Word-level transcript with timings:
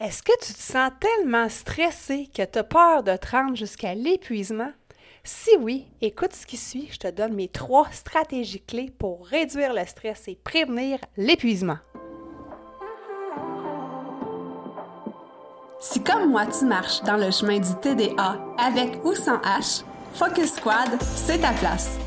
Est-ce 0.00 0.24
que 0.24 0.32
tu 0.44 0.52
te 0.52 0.60
sens 0.60 0.90
tellement 0.98 1.48
stressé 1.48 2.28
que 2.34 2.44
tu 2.44 2.58
as 2.58 2.64
peur 2.64 3.04
de 3.04 3.16
te 3.16 3.30
rendre 3.30 3.54
jusqu'à 3.54 3.94
l'épuisement? 3.94 4.72
Si 5.22 5.50
oui, 5.60 5.86
écoute 6.00 6.32
ce 6.32 6.46
qui 6.46 6.56
suit, 6.56 6.88
je 6.90 6.98
te 6.98 7.08
donne 7.08 7.34
mes 7.34 7.46
trois 7.46 7.86
stratégies 7.92 8.60
clés 8.60 8.92
pour 8.98 9.24
réduire 9.24 9.72
le 9.72 9.86
stress 9.86 10.26
et 10.26 10.34
prévenir 10.34 10.98
l'épuisement. 11.16 11.78
Si 15.78 16.02
comme 16.02 16.28
moi 16.28 16.46
tu 16.46 16.64
marches 16.64 17.00
dans 17.02 17.16
le 17.16 17.30
chemin 17.30 17.60
du 17.60 17.74
TDA 17.80 18.40
avec 18.58 18.98
ou 19.04 19.14
sans 19.14 19.38
H, 19.42 19.84
Focus 20.14 20.54
Squad, 20.54 21.00
c'est 21.02 21.38
ta 21.38 21.52
place. 21.52 21.98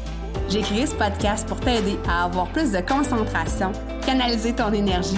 J'ai 0.49 0.61
créé 0.61 0.85
ce 0.85 0.95
podcast 0.95 1.47
pour 1.47 1.59
t'aider 1.61 1.97
à 2.09 2.25
avoir 2.25 2.51
plus 2.51 2.73
de 2.73 2.81
concentration, 2.81 3.71
canaliser 4.05 4.53
ton 4.53 4.73
énergie 4.73 5.17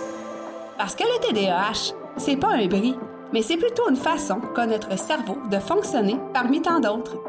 Parce 0.81 0.95
que 0.95 1.03
le 1.03 1.19
TDAH, 1.19 1.93
c'est 2.17 2.37
pas 2.37 2.55
un 2.55 2.65
bris, 2.65 2.97
mais 3.31 3.43
c'est 3.43 3.57
plutôt 3.57 3.87
une 3.87 3.95
façon 3.95 4.41
qu'a 4.55 4.65
notre 4.65 4.97
cerveau 4.97 5.37
de 5.51 5.59
fonctionner 5.59 6.17
parmi 6.33 6.59
tant 6.59 6.79
d'autres. 6.79 7.21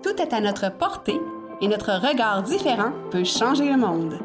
Tout 0.00 0.14
est 0.22 0.32
à 0.32 0.40
notre 0.40 0.70
portée 0.70 1.20
et 1.60 1.66
notre 1.66 1.90
regard 1.90 2.44
différent 2.44 2.92
peut 3.10 3.24
changer 3.24 3.64
le 3.64 3.76
monde. 3.76 4.20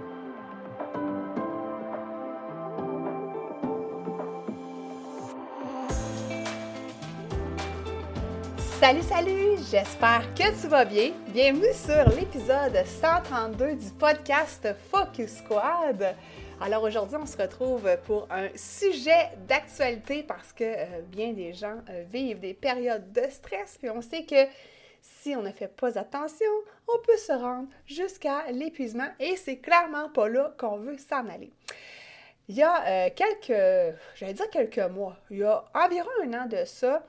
Salut, 8.80 9.02
salut! 9.02 9.58
J'espère 9.72 10.32
que 10.36 10.62
tu 10.62 10.68
vas 10.68 10.86
bien. 10.86 11.10
Bienvenue 11.34 11.74
sur 11.74 12.08
l'épisode 12.16 12.86
132 13.02 13.74
du 13.74 13.90
podcast 13.98 14.68
Focus 14.92 15.38
Squad. 15.38 16.16
Alors 16.62 16.84
aujourd'hui, 16.84 17.16
on 17.16 17.26
se 17.26 17.38
retrouve 17.38 17.90
pour 18.06 18.28
un 18.30 18.50
sujet 18.54 19.30
d'actualité 19.48 20.24
parce 20.24 20.52
que 20.52 20.66
euh, 20.66 21.02
bien 21.04 21.32
des 21.32 21.54
gens 21.54 21.78
euh, 21.90 22.04
vivent 22.12 22.42
des 22.42 22.54
périodes 22.54 23.14
de 23.14 23.22
stress, 23.30 23.78
puis 23.80 23.90
on 23.90 24.02
sait 24.02 24.26
que 24.26 24.36
si 25.02 25.38
on 25.38 25.42
ne 25.42 25.52
fait 25.52 25.74
pas 25.74 25.98
attention, 25.98 26.52
on 26.94 27.00
peut 27.00 27.16
se 27.16 27.32
rendre 27.32 27.70
jusqu'à 27.86 28.52
l'épuisement 28.52 29.08
et 29.22 29.38
c'est 29.38 29.60
clairement 29.60 30.10
pas 30.10 30.28
là 30.28 30.54
qu'on 30.58 30.76
veut 30.80 30.98
s'en 30.98 31.30
aller. 31.30 31.54
Il 32.50 32.56
y 32.56 32.64
a 32.64 32.86
euh, 32.86 33.10
quelques, 33.16 33.96
j'allais 34.16 34.34
dire 34.34 34.50
quelques 34.50 34.92
mois, 34.92 35.16
il 35.30 35.38
y 35.38 35.44
a 35.44 35.64
environ 35.74 36.10
un 36.26 36.34
an 36.34 36.46
de 36.46 36.66
ça, 36.66 37.06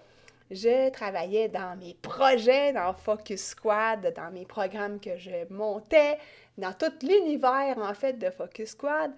je 0.52 0.90
travaillais 0.90 1.48
dans 1.48 1.76
mes 1.76 1.94
projets, 1.94 2.72
dans 2.72 2.92
Focus 2.92 3.46
Squad, 3.46 4.12
dans 4.14 4.30
mes 4.30 4.44
programmes 4.44 5.00
que 5.00 5.16
je 5.16 5.52
montais, 5.52 6.18
dans 6.56 6.72
tout 6.72 6.92
l'univers 7.02 7.78
en 7.78 7.94
fait 7.94 8.12
de 8.12 8.30
Focus 8.30 8.70
Squad. 8.70 9.10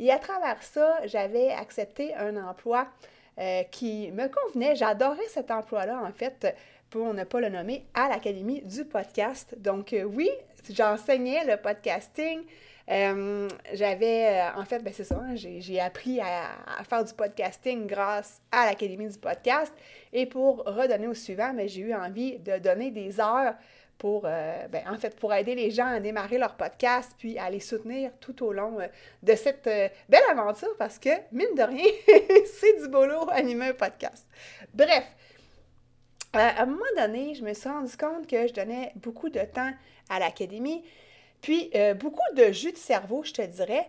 Et 0.00 0.10
à 0.10 0.18
travers 0.18 0.62
ça, 0.62 0.98
j'avais 1.04 1.50
accepté 1.50 2.14
un 2.14 2.34
emploi 2.42 2.88
euh, 3.38 3.62
qui 3.70 4.10
me 4.12 4.28
convenait. 4.28 4.74
J'adorais 4.74 5.28
cet 5.28 5.50
emploi-là, 5.50 6.02
en 6.02 6.10
fait, 6.10 6.56
pour 6.88 7.12
ne 7.12 7.22
pas 7.24 7.40
le 7.40 7.50
nommer, 7.50 7.84
à 7.92 8.08
l'Académie 8.08 8.62
du 8.62 8.86
podcast. 8.86 9.54
Donc 9.58 9.92
euh, 9.92 10.04
oui, 10.04 10.30
j'enseignais 10.70 11.44
le 11.44 11.58
podcasting. 11.58 12.40
Euh, 12.88 13.46
j'avais, 13.74 14.42
en 14.56 14.64
fait, 14.64 14.82
ben 14.82 14.92
c'est 14.92 15.04
ça, 15.04 15.20
hein, 15.22 15.34
j'ai 15.36 15.80
appris 15.80 16.18
à, 16.18 16.82
faire 16.88 17.04
du 17.04 17.12
podcasting 17.12 17.86
grâce 17.86 18.40
à 18.50 18.66
l'Académie 18.66 19.08
du 19.08 19.18
podcast. 19.18 19.72
Et 20.14 20.24
pour 20.24 20.64
redonner 20.64 21.08
au 21.08 21.14
suivant, 21.14 21.52
ben, 21.52 21.68
j'ai 21.68 21.82
eu 21.82 21.94
envie 21.94 22.38
de 22.38 22.58
donner 22.58 22.90
des 22.90 23.20
heures 23.20 23.54
pour, 24.00 24.22
euh, 24.24 24.66
ben, 24.68 24.82
pour 25.20 25.34
aider 25.34 25.54
les 25.54 25.70
gens 25.70 25.86
à 25.86 26.00
démarrer 26.00 26.38
leur 26.38 26.56
podcast, 26.56 27.12
puis 27.18 27.38
à 27.38 27.50
les 27.50 27.60
soutenir 27.60 28.10
tout 28.18 28.42
au 28.42 28.50
long 28.50 28.80
euh, 28.80 28.86
de 29.22 29.34
cette 29.34 29.66
euh, 29.66 29.88
belle 30.08 30.22
aventure, 30.30 30.74
parce 30.78 30.98
que, 30.98 31.10
mine 31.32 31.54
de 31.54 31.62
rien, 31.62 31.84
c'est 32.58 32.80
du 32.80 32.88
boulot 32.88 33.28
animer 33.30 33.68
un 33.68 33.74
podcast. 33.74 34.26
Bref, 34.72 35.04
à 36.32 36.62
un 36.62 36.66
moment 36.66 36.82
donné, 36.96 37.34
je 37.34 37.44
me 37.44 37.52
suis 37.52 37.68
rendu 37.68 37.94
compte 37.98 38.26
que 38.26 38.48
je 38.48 38.54
donnais 38.54 38.90
beaucoup 38.96 39.28
de 39.28 39.40
temps 39.40 39.70
à 40.08 40.18
l'académie, 40.18 40.82
puis 41.42 41.70
beaucoup 41.98 42.34
de 42.36 42.52
jus 42.52 42.72
de 42.72 42.78
cerveau, 42.78 43.22
je 43.24 43.32
te 43.32 43.42
dirais, 43.42 43.88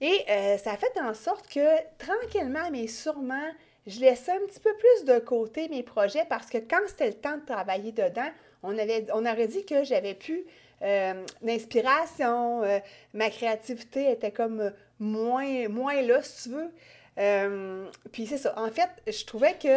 et 0.00 0.24
ça 0.58 0.72
a 0.72 0.76
fait 0.76 1.00
en 1.00 1.14
sorte 1.14 1.48
que, 1.48 1.66
tranquillement, 1.96 2.70
mais 2.70 2.88
sûrement, 2.88 3.50
je 3.86 4.00
laissais 4.00 4.32
un 4.32 4.46
petit 4.46 4.60
peu 4.60 4.74
plus 4.74 5.06
de 5.06 5.18
côté 5.18 5.68
mes 5.70 5.82
projets 5.82 6.26
parce 6.28 6.50
que 6.50 6.58
quand 6.58 6.86
c'était 6.88 7.06
le 7.06 7.14
temps 7.14 7.38
de 7.38 7.46
travailler 7.46 7.92
dedans, 7.92 8.30
on, 8.62 8.76
avait, 8.78 9.06
on 9.12 9.24
aurait 9.26 9.48
dit 9.48 9.64
que 9.64 9.84
j'avais 9.84 10.14
plus 10.14 10.44
euh, 10.82 11.24
d'inspiration, 11.42 12.62
euh, 12.62 12.78
ma 13.12 13.30
créativité 13.30 14.12
était 14.12 14.30
comme 14.30 14.72
moins, 15.00 15.68
moins 15.68 16.00
là, 16.02 16.22
si 16.22 16.44
tu 16.44 16.54
veux. 16.54 16.70
Euh, 17.18 17.86
puis 18.12 18.26
c'est 18.26 18.38
ça. 18.38 18.54
En 18.56 18.70
fait, 18.70 18.88
je 19.06 19.24
trouvais 19.24 19.54
que 19.54 19.68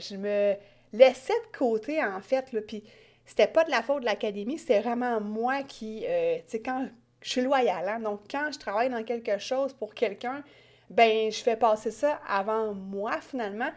je 0.00 0.16
me 0.16 0.54
laissais 0.92 1.32
de 1.52 1.56
côté, 1.56 2.02
en 2.02 2.20
fait, 2.20 2.52
là, 2.52 2.60
puis 2.60 2.82
c'était 3.24 3.46
pas 3.46 3.64
de 3.64 3.70
la 3.70 3.82
faute 3.82 4.00
de 4.00 4.06
l'académie, 4.06 4.58
c'était 4.58 4.80
vraiment 4.80 5.20
moi 5.20 5.62
qui, 5.62 6.00
tu 6.00 6.42
sais, 6.46 6.60
quand 6.60 6.88
je 7.20 7.30
suis 7.30 7.42
loyale, 7.42 7.88
hein, 7.88 8.00
donc 8.00 8.22
quand 8.30 8.50
je 8.52 8.58
travaille 8.58 8.88
dans 8.88 9.04
quelque 9.04 9.38
chose 9.38 9.74
pour 9.74 9.94
quelqu'un, 9.94 10.42
ben 10.88 11.30
je 11.30 11.42
fais 11.42 11.56
passer 11.56 11.90
ça 11.90 12.20
avant 12.26 12.72
moi, 12.72 13.20
finalement. 13.20 13.70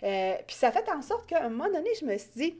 puis 0.00 0.56
ça 0.56 0.72
fait 0.72 0.90
en 0.90 1.00
sorte 1.00 1.26
qu'à 1.28 1.44
un 1.44 1.48
moment 1.48 1.70
donné, 1.72 1.88
je 2.00 2.04
me 2.04 2.18
suis 2.18 2.30
dit, 2.34 2.56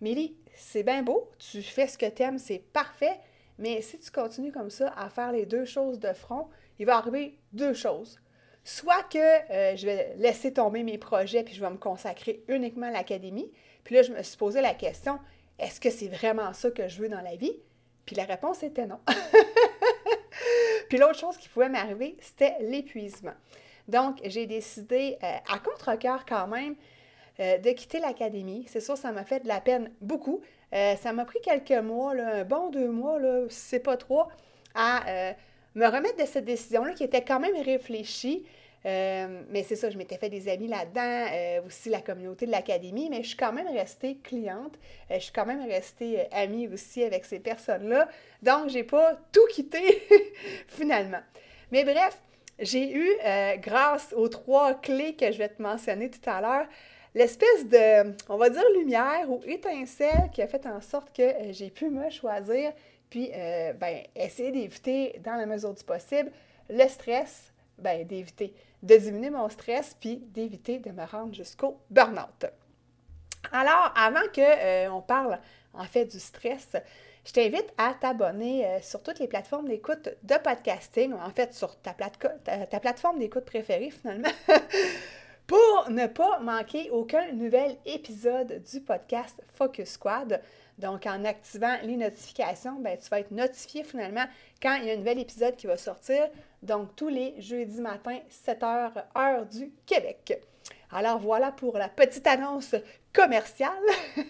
Mélie, 0.00 0.34
c'est 0.60 0.82
bien 0.82 1.02
beau, 1.02 1.30
tu 1.38 1.62
fais 1.62 1.86
ce 1.86 1.96
que 1.96 2.06
tu 2.06 2.22
aimes, 2.22 2.38
c'est 2.38 2.58
parfait, 2.58 3.18
mais 3.58 3.80
si 3.80 3.98
tu 3.98 4.10
continues 4.10 4.52
comme 4.52 4.70
ça 4.70 4.92
à 4.96 5.08
faire 5.08 5.32
les 5.32 5.46
deux 5.46 5.64
choses 5.64 5.98
de 5.98 6.12
front, 6.12 6.48
il 6.78 6.86
va 6.86 6.96
arriver 6.96 7.38
deux 7.52 7.74
choses. 7.74 8.20
Soit 8.62 9.02
que 9.04 9.18
euh, 9.18 9.74
je 9.74 9.86
vais 9.86 10.14
laisser 10.18 10.52
tomber 10.52 10.82
mes 10.82 10.98
projets 10.98 11.42
puis 11.42 11.54
je 11.54 11.60
vais 11.60 11.70
me 11.70 11.78
consacrer 11.78 12.44
uniquement 12.48 12.88
à 12.88 12.90
l'académie. 12.90 13.50
Puis 13.84 13.94
là, 13.94 14.02
je 14.02 14.12
me 14.12 14.22
suis 14.22 14.36
posé 14.36 14.60
la 14.60 14.74
question, 14.74 15.18
est-ce 15.58 15.80
que 15.80 15.90
c'est 15.90 16.08
vraiment 16.08 16.52
ça 16.52 16.70
que 16.70 16.88
je 16.88 17.00
veux 17.00 17.08
dans 17.08 17.22
la 17.22 17.36
vie? 17.36 17.56
Puis 18.04 18.16
la 18.16 18.24
réponse 18.24 18.62
était 18.62 18.86
non. 18.86 19.00
puis 20.88 20.98
l'autre 20.98 21.18
chose 21.18 21.38
qui 21.38 21.48
pouvait 21.48 21.70
m'arriver, 21.70 22.16
c'était 22.20 22.56
l'épuisement. 22.60 23.34
Donc, 23.88 24.20
j'ai 24.24 24.46
décidé, 24.46 25.16
euh, 25.22 25.36
à 25.48 25.58
contre-coeur 25.58 26.24
quand 26.26 26.46
même, 26.46 26.76
euh, 27.40 27.56
de 27.56 27.70
quitter 27.70 28.00
l'académie. 28.00 28.66
C'est 28.68 28.80
sûr, 28.80 28.98
ça 28.98 29.12
m'a 29.12 29.24
fait 29.24 29.40
de 29.40 29.48
la 29.48 29.62
peine 29.62 29.90
beaucoup. 30.02 30.42
Euh, 30.74 30.94
ça 30.96 31.14
m'a 31.14 31.24
pris 31.24 31.38
quelques 31.40 31.82
mois, 31.82 32.12
un 32.12 32.44
bon 32.44 32.68
deux 32.68 32.90
mois, 32.90 33.18
là, 33.18 33.44
c'est 33.48 33.80
pas 33.80 33.96
trop, 33.96 34.24
à 34.74 35.08
euh, 35.08 35.32
me 35.74 35.86
remettre 35.86 36.16
de 36.16 36.26
cette 36.26 36.44
décision-là 36.44 36.92
qui 36.92 37.02
était 37.02 37.22
quand 37.22 37.40
même 37.40 37.56
réfléchie. 37.56 38.44
mais 38.84 39.62
c'est 39.66 39.76
ça, 39.76 39.88
je 39.88 39.96
m'étais 39.96 40.18
fait 40.18 40.28
des 40.28 40.48
amis 40.48 40.68
là-dedans, 40.68 41.64
aussi 41.66 41.88
la 41.88 42.02
communauté 42.02 42.44
de 42.44 42.50
l'académie, 42.50 43.08
mais 43.10 43.22
je 43.22 43.28
suis 43.28 43.36
quand 43.36 43.52
même 43.52 43.68
restée 43.68 44.18
cliente, 44.22 44.78
je 45.10 45.18
suis 45.18 45.32
quand 45.32 45.46
même 45.46 45.66
restée 45.66 46.26
amie 46.32 46.68
aussi 46.68 47.04
avec 47.04 47.24
ces 47.24 47.40
personnes-là, 47.40 48.08
donc 48.42 48.68
j'ai 48.68 48.84
pas 48.84 49.18
tout 49.32 49.46
quitté 49.50 50.02
finalement. 50.68 51.20
Mais 51.72 51.84
bref, 51.84 52.20
j'ai 52.58 52.94
eu, 52.94 53.10
grâce 53.58 54.14
aux 54.14 54.28
trois 54.28 54.74
clés 54.74 55.14
que 55.14 55.30
je 55.30 55.38
vais 55.38 55.50
te 55.50 55.60
mentionner 55.60 56.10
tout 56.10 56.28
à 56.30 56.40
l'heure, 56.40 56.66
l'espèce 57.14 57.66
de, 57.66 58.14
on 58.28 58.36
va 58.36 58.50
dire, 58.50 58.64
lumière 58.76 59.30
ou 59.30 59.40
étincelle 59.44 60.30
qui 60.32 60.42
a 60.42 60.46
fait 60.46 60.66
en 60.66 60.80
sorte 60.80 61.14
que 61.14 61.22
euh, 61.22 61.52
j'ai 61.52 61.70
pu 61.70 61.90
me 61.90 62.08
choisir, 62.10 62.72
puis 63.08 63.30
euh, 63.34 63.72
ben, 63.72 64.02
essayer 64.14 64.52
d'éviter, 64.52 65.20
dans 65.24 65.34
la 65.34 65.46
mesure 65.46 65.74
du 65.74 65.84
possible, 65.84 66.30
le 66.68 66.86
stress, 66.88 67.52
ben, 67.78 68.06
d'éviter, 68.06 68.54
de 68.82 68.96
diminuer 68.96 69.30
mon 69.30 69.48
stress, 69.48 69.96
puis 69.98 70.16
d'éviter 70.16 70.78
de 70.78 70.90
me 70.90 71.04
rendre 71.04 71.34
jusqu'au 71.34 71.78
burn-out. 71.90 72.46
Alors, 73.52 73.92
avant 73.96 74.28
qu'on 74.34 74.42
euh, 74.42 75.00
parle 75.00 75.38
en 75.72 75.84
fait 75.84 76.04
du 76.04 76.20
stress, 76.20 76.76
je 77.24 77.32
t'invite 77.32 77.66
à 77.76 77.94
t'abonner 77.94 78.66
sur 78.82 79.02
toutes 79.02 79.18
les 79.18 79.28
plateformes 79.28 79.68
d'écoute 79.68 80.08
de 80.22 80.34
podcasting, 80.36 81.12
en 81.12 81.30
fait 81.30 81.52
sur 81.52 81.78
ta, 81.80 81.92
ta 81.92 82.80
plateforme 82.80 83.18
d'écoute 83.18 83.44
préférée 83.44 83.90
finalement, 83.90 84.30
pour 85.50 85.90
ne 85.90 86.06
pas 86.06 86.38
manquer 86.38 86.90
aucun 86.92 87.32
nouvel 87.32 87.76
épisode 87.84 88.62
du 88.72 88.80
podcast 88.80 89.42
Focus 89.52 89.88
Squad. 89.88 90.40
Donc, 90.78 91.06
en 91.06 91.24
activant 91.24 91.76
les 91.82 91.96
notifications, 91.96 92.76
ben, 92.78 92.96
tu 92.96 93.08
vas 93.08 93.18
être 93.18 93.32
notifié 93.32 93.82
finalement 93.82 94.26
quand 94.62 94.76
il 94.76 94.84
y 94.84 94.90
a 94.90 94.92
un 94.92 94.98
nouvel 94.98 95.18
épisode 95.18 95.56
qui 95.56 95.66
va 95.66 95.76
sortir. 95.76 96.28
Donc, 96.62 96.94
tous 96.94 97.08
les 97.08 97.34
jeudis 97.40 97.80
matin, 97.80 98.20
7h, 98.46 98.92
heure 99.18 99.44
du 99.44 99.72
Québec. 99.86 100.40
Alors 100.92 101.18
voilà 101.18 101.50
pour 101.50 101.76
la 101.76 101.88
petite 101.88 102.28
annonce 102.28 102.76
commerciale. 103.12 103.72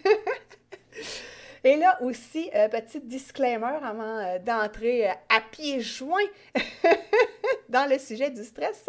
Et 1.65 1.77
là 1.77 1.99
aussi, 2.01 2.51
euh, 2.55 2.69
petit 2.69 3.01
disclaimer 3.01 3.79
avant 3.83 4.19
euh, 4.21 4.39
d'entrer 4.39 5.11
euh, 5.11 5.13
à 5.29 5.43
pieds 5.43 5.81
joints 5.81 6.17
dans 7.69 7.85
le 7.91 7.99
sujet 7.99 8.31
du 8.31 8.43
stress. 8.43 8.87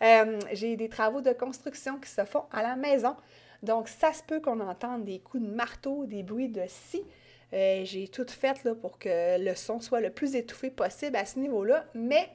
J'ai 0.00 0.76
des 0.76 0.88
travaux 0.88 1.20
de 1.20 1.32
construction 1.32 1.98
qui 1.98 2.10
se 2.10 2.24
font 2.24 2.44
à 2.52 2.62
la 2.62 2.76
maison. 2.76 3.16
Donc, 3.62 3.88
ça 3.88 4.12
se 4.12 4.22
peut 4.22 4.40
qu'on 4.40 4.60
entende 4.60 5.04
des 5.04 5.18
coups 5.18 5.42
de 5.42 5.48
marteau, 5.48 6.06
des 6.06 6.22
bruits 6.22 6.48
de 6.48 6.62
scie. 6.68 7.04
J'ai 7.52 8.08
tout 8.12 8.26
fait 8.28 8.62
là, 8.64 8.74
pour 8.74 8.98
que 8.98 9.42
le 9.42 9.54
son 9.54 9.80
soit 9.80 10.00
le 10.00 10.10
plus 10.10 10.34
étouffé 10.36 10.70
possible 10.70 11.16
à 11.16 11.24
ce 11.24 11.38
niveau-là, 11.38 11.84
mais 11.94 12.28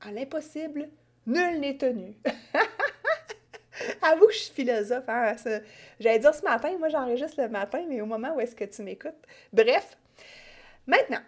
à 0.00 0.12
l'impossible, 0.12 0.88
nul 1.26 1.60
n'est 1.60 1.78
tenu. 1.78 2.14
Avoue 4.02 4.26
que 4.26 4.32
je 4.32 4.38
suis 4.38 4.54
philosophe. 4.54 5.08
Hein, 5.08 5.34
j'allais 5.98 6.18
dire 6.18 6.34
ce 6.34 6.42
matin, 6.42 6.76
moi 6.78 6.88
j'enregistre 6.88 7.40
le 7.40 7.48
matin, 7.48 7.84
mais 7.88 8.00
au 8.00 8.06
moment 8.06 8.34
où 8.36 8.40
est-ce 8.40 8.54
que 8.54 8.64
tu 8.64 8.82
m'écoutes. 8.82 9.14
Bref, 9.52 9.96
maintenant, 10.86 11.22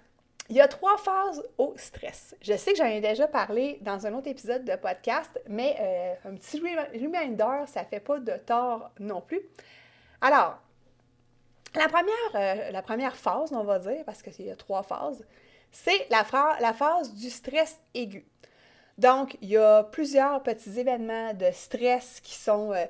il 0.50 0.56
y 0.56 0.60
a 0.60 0.68
trois 0.68 0.98
phases 0.98 1.42
au 1.56 1.74
stress. 1.76 2.36
Je 2.42 2.56
sais 2.56 2.72
que 2.72 2.78
j'en 2.78 2.86
ai 2.86 3.00
déjà 3.00 3.26
parlé 3.26 3.78
dans 3.80 4.06
un 4.06 4.12
autre 4.12 4.28
épisode 4.28 4.64
de 4.64 4.76
podcast, 4.76 5.40
mais 5.48 5.76
euh, 5.80 6.28
un 6.28 6.34
petit 6.34 6.60
reminder, 6.60 7.66
ça 7.66 7.82
ne 7.82 7.86
fait 7.86 8.00
pas 8.00 8.18
de 8.18 8.36
tort 8.44 8.90
non 9.00 9.22
plus. 9.22 9.40
Alors, 10.20 10.58
la 11.74 11.88
première, 11.88 12.14
euh, 12.34 12.70
la 12.70 12.82
première 12.82 13.16
phase, 13.16 13.52
on 13.52 13.64
va 13.64 13.78
dire, 13.78 14.04
parce 14.04 14.22
qu'il 14.22 14.44
y 14.44 14.50
a 14.50 14.56
trois 14.56 14.82
phases, 14.82 15.24
c'est 15.72 16.06
la, 16.10 16.24
phase 16.24 17.14
du 17.14 17.30
stress 17.30 17.80
aigu. 17.94 18.24
Donc, 18.98 19.36
il 19.40 19.48
y 19.48 19.56
a 19.56 19.82
plusieurs 19.82 20.42
petits 20.42 20.78
événements 20.78 21.34
de 21.34 21.50
stress 21.52 22.20
qui 22.20 22.34
sont 22.34 22.72
euh, 22.72 22.84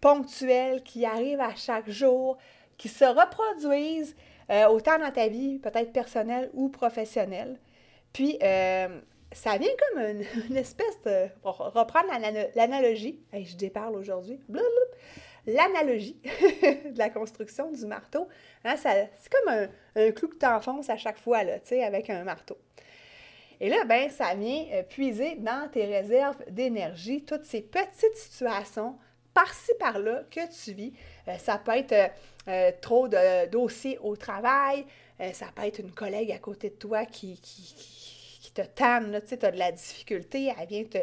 ponctuels, 0.00 0.82
qui 0.82 1.06
arrivent 1.06 1.40
à 1.40 1.54
chaque 1.54 1.88
jour, 1.88 2.36
qui 2.76 2.88
se 2.88 3.04
reproduisent 3.04 4.14
euh, 4.50 4.66
autant 4.66 4.98
dans 4.98 5.10
ta 5.10 5.28
vie, 5.28 5.58
peut-être 5.58 5.92
personnelle 5.92 6.50
ou 6.54 6.68
professionnelle. 6.68 7.58
Puis, 8.12 8.38
euh, 8.42 9.00
ça 9.32 9.56
vient 9.56 9.70
comme 9.78 10.02
une, 10.02 10.56
espèce 10.56 11.00
de. 11.04 11.28
Reprendre 11.42 12.08
l'analogie, 12.54 13.20
je 13.32 13.56
déparle 13.56 13.96
aujourd'hui, 13.96 14.38
l'analogie 15.46 16.20
de 16.22 16.98
la 16.98 17.10
construction 17.10 17.70
du 17.70 17.86
marteau, 17.86 18.28
hein, 18.64 18.76
c'est 18.76 19.10
comme 19.30 19.54
un, 19.54 19.68
un, 19.96 20.10
clou 20.12 20.28
que 20.28 20.36
tu 20.36 20.46
enfonces 20.46 20.90
à 20.90 20.96
chaque 20.96 21.18
fois, 21.18 21.42
là, 21.44 21.54
avec 21.84 22.10
un 22.10 22.24
marteau. 22.24 22.58
Et 23.62 23.68
là, 23.68 23.84
ben, 23.84 24.10
ça 24.10 24.34
vient 24.34 24.66
euh, 24.72 24.82
puiser 24.82 25.36
dans 25.36 25.68
tes 25.70 25.84
réserves 25.84 26.36
d'énergie 26.50 27.24
toutes 27.24 27.44
ces 27.44 27.62
petites 27.62 28.16
situations 28.16 28.98
par-ci, 29.34 29.70
par-là 29.78 30.24
que 30.32 30.40
tu 30.52 30.72
vis. 30.72 30.92
Euh, 31.28 31.38
ça 31.38 31.58
peut 31.58 31.76
être 31.76 32.12
euh, 32.48 32.72
trop 32.80 33.08
de 33.08 33.48
dossiers 33.48 33.98
au 33.98 34.16
travail, 34.16 34.84
ça 35.32 35.46
peut 35.54 35.62
être 35.62 35.78
une 35.78 35.92
collègue 35.92 36.32
à 36.32 36.38
côté 36.38 36.70
de 36.70 36.74
toi 36.74 37.06
qui, 37.06 37.40
qui, 37.40 38.50
te 38.52 38.62
tanne, 38.62 39.20
tu 39.26 39.34
as 39.40 39.50
de 39.50 39.56
la 39.56 39.70
difficulté, 39.72 40.52
elle 40.58 40.66
vient 40.66 40.84
te 40.84 40.98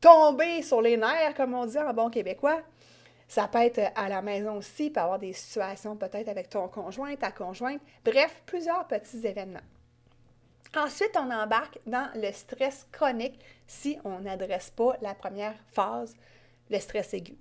tomber 0.00 0.62
sur 0.62 0.80
les 0.80 0.96
nerfs, 0.96 1.34
comme 1.36 1.54
on 1.54 1.66
dit 1.66 1.78
en 1.78 1.92
bon 1.92 2.10
québécois. 2.10 2.62
Ça 3.28 3.46
peut 3.46 3.58
être 3.58 3.92
à 3.94 4.08
la 4.08 4.22
maison 4.22 4.56
aussi, 4.56 4.90
peut 4.90 5.00
avoir 5.00 5.18
des 5.18 5.34
situations 5.34 5.94
peut-être 5.96 6.28
avec 6.28 6.48
ton 6.48 6.66
conjoint, 6.68 7.14
ta 7.16 7.30
conjointe. 7.30 7.82
Bref, 8.02 8.42
plusieurs 8.46 8.86
petits 8.88 9.26
événements. 9.26 9.60
Ensuite, 10.74 11.16
on 11.16 11.30
embarque 11.30 11.78
dans 11.86 12.10
le 12.14 12.32
stress 12.32 12.86
chronique 12.90 13.38
si 13.66 13.98
on 14.04 14.20
n'adresse 14.20 14.70
pas 14.70 14.96
la 15.02 15.14
première 15.14 15.54
phase, 15.72 16.14
le 16.70 16.78
stress 16.78 17.14
aigu. 17.14 17.36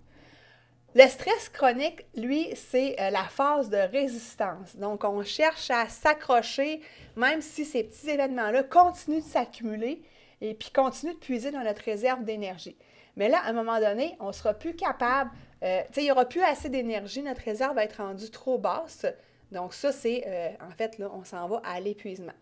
Le 1.00 1.08
stress 1.08 1.50
chronique, 1.50 2.08
lui, 2.16 2.50
c'est 2.56 3.00
euh, 3.00 3.12
la 3.12 3.26
phase 3.26 3.70
de 3.70 3.78
résistance. 3.78 4.76
Donc, 4.78 5.04
on 5.04 5.22
cherche 5.24 5.70
à 5.70 5.88
s'accrocher, 5.88 6.82
même 7.16 7.40
si 7.40 7.66
ces 7.66 7.84
petits 7.84 8.10
événements-là 8.10 8.64
continuent 8.64 9.22
de 9.22 9.24
s'accumuler 9.24 10.02
et 10.42 10.56
puis 10.56 10.72
continuent 10.72 11.14
de 11.14 11.20
puiser 11.20 11.52
dans 11.52 11.62
notre 11.62 11.84
réserve 11.84 12.24
d'énergie. 12.24 12.76
Mais 13.16 13.30
là, 13.30 13.42
à 13.44 13.50
un 13.50 13.54
moment 13.54 13.80
donné, 13.80 14.18
on 14.20 14.30
ne 14.30 14.32
sera 14.32 14.56
plus 14.56 14.76
capable, 14.76 15.30
euh, 15.62 15.82
tu 15.90 15.94
sais, 15.94 16.02
il 16.02 16.06
n'y 16.06 16.12
aura 16.12 16.26
plus 16.26 16.42
assez 16.42 16.68
d'énergie, 16.68 17.22
notre 17.22 17.44
réserve 17.44 17.76
va 17.76 17.84
être 17.84 18.02
rendue 18.02 18.32
trop 18.32 18.58
basse. 18.58 19.06
Donc, 19.52 19.76
ça, 19.76 19.92
c'est, 19.92 20.24
euh, 20.26 20.50
en 20.68 20.72
fait, 20.72 20.98
là, 20.98 21.12
on 21.14 21.24
s'en 21.24 21.48
va 21.48 21.62
à 21.64 21.80
l'épuisement. 21.80 22.34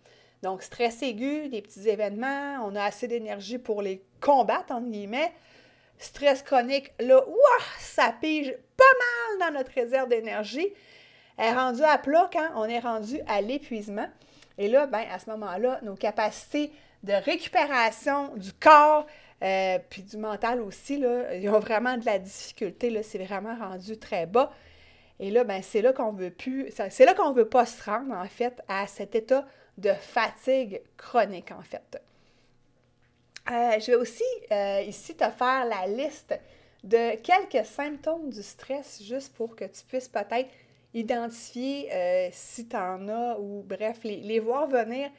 Donc, 0.43 0.63
stress 0.63 1.03
aigu, 1.03 1.49
des 1.49 1.61
petits 1.61 1.89
événements, 1.89 2.65
on 2.65 2.73
a 2.77 2.85
assez 2.85 3.09
d'énergie 3.09 3.57
pour 3.57 3.81
les 3.81 4.01
combattre, 4.21 4.71
entre 4.71 4.87
guillemets. 4.87 5.33
Stress 5.97 6.43
chronique, 6.43 6.93
là, 6.99 7.21
ça 7.79 8.13
pige 8.19 8.53
pas 8.75 8.83
mal 9.39 9.51
dans 9.51 9.59
notre 9.59 9.71
réserve 9.73 10.09
d'énergie. 10.09 10.73
Elle 11.37 11.53
est 11.53 11.57
rendue 11.57 11.83
à 11.83 11.97
plat 11.97 12.29
quand 12.31 12.49
on 12.55 12.65
est 12.65 12.79
rendu 12.79 13.19
à 13.27 13.41
l'épuisement. 13.41 14.07
Et 14.57 14.67
là, 14.67 14.87
ben, 14.87 15.03
à 15.11 15.19
ce 15.19 15.29
moment-là, 15.31 15.79
nos 15.83 15.95
capacités 15.95 16.71
de 17.03 17.13
récupération 17.13 18.35
du 18.35 18.53
corps, 18.53 19.05
euh, 19.43 19.79
puis 19.89 20.01
du 20.01 20.17
mental 20.17 20.61
aussi, 20.61 20.97
là, 20.97 21.35
ils 21.35 21.49
ont 21.49 21.59
vraiment 21.59 21.97
de 21.97 22.05
la 22.05 22.19
difficulté. 22.19 22.89
Là, 22.89 23.03
c'est 23.03 23.23
vraiment 23.23 23.55
rendu 23.55 23.97
très 23.97 24.25
bas. 24.25 24.51
Et 25.19 25.29
là, 25.31 25.43
ben, 25.43 25.61
c'est 25.61 25.81
là 25.81 25.93
qu'on 25.93 26.11
veut 26.11 26.31
plus, 26.31 26.71
c'est 26.89 27.05
là 27.05 27.13
qu'on 27.13 27.31
veut 27.31 27.47
pas 27.47 27.65
se 27.65 27.83
rendre, 27.83 28.13
en 28.13 28.27
fait, 28.27 28.61
à 28.67 28.87
cet 28.87 29.15
état 29.15 29.45
de 29.77 29.91
fatigue 29.93 30.81
chronique, 30.97 31.51
en 31.51 31.61
fait. 31.61 32.01
Euh, 33.51 33.79
je 33.79 33.91
vais 33.91 33.95
aussi 33.95 34.23
euh, 34.51 34.81
ici 34.81 35.15
te 35.15 35.29
faire 35.29 35.65
la 35.65 35.85
liste 35.85 36.39
de 36.83 37.15
quelques 37.17 37.65
symptômes 37.65 38.29
du 38.29 38.41
stress, 38.41 39.03
juste 39.03 39.35
pour 39.35 39.55
que 39.55 39.65
tu 39.65 39.83
puisses 39.87 40.07
peut-être 40.07 40.49
identifier 40.93 41.91
euh, 41.93 42.29
si 42.31 42.67
tu 42.67 42.75
en 42.75 43.07
as 43.07 43.37
ou 43.39 43.63
bref, 43.63 43.99
les, 44.03 44.39
voir 44.39 44.67
venir. 44.67 45.09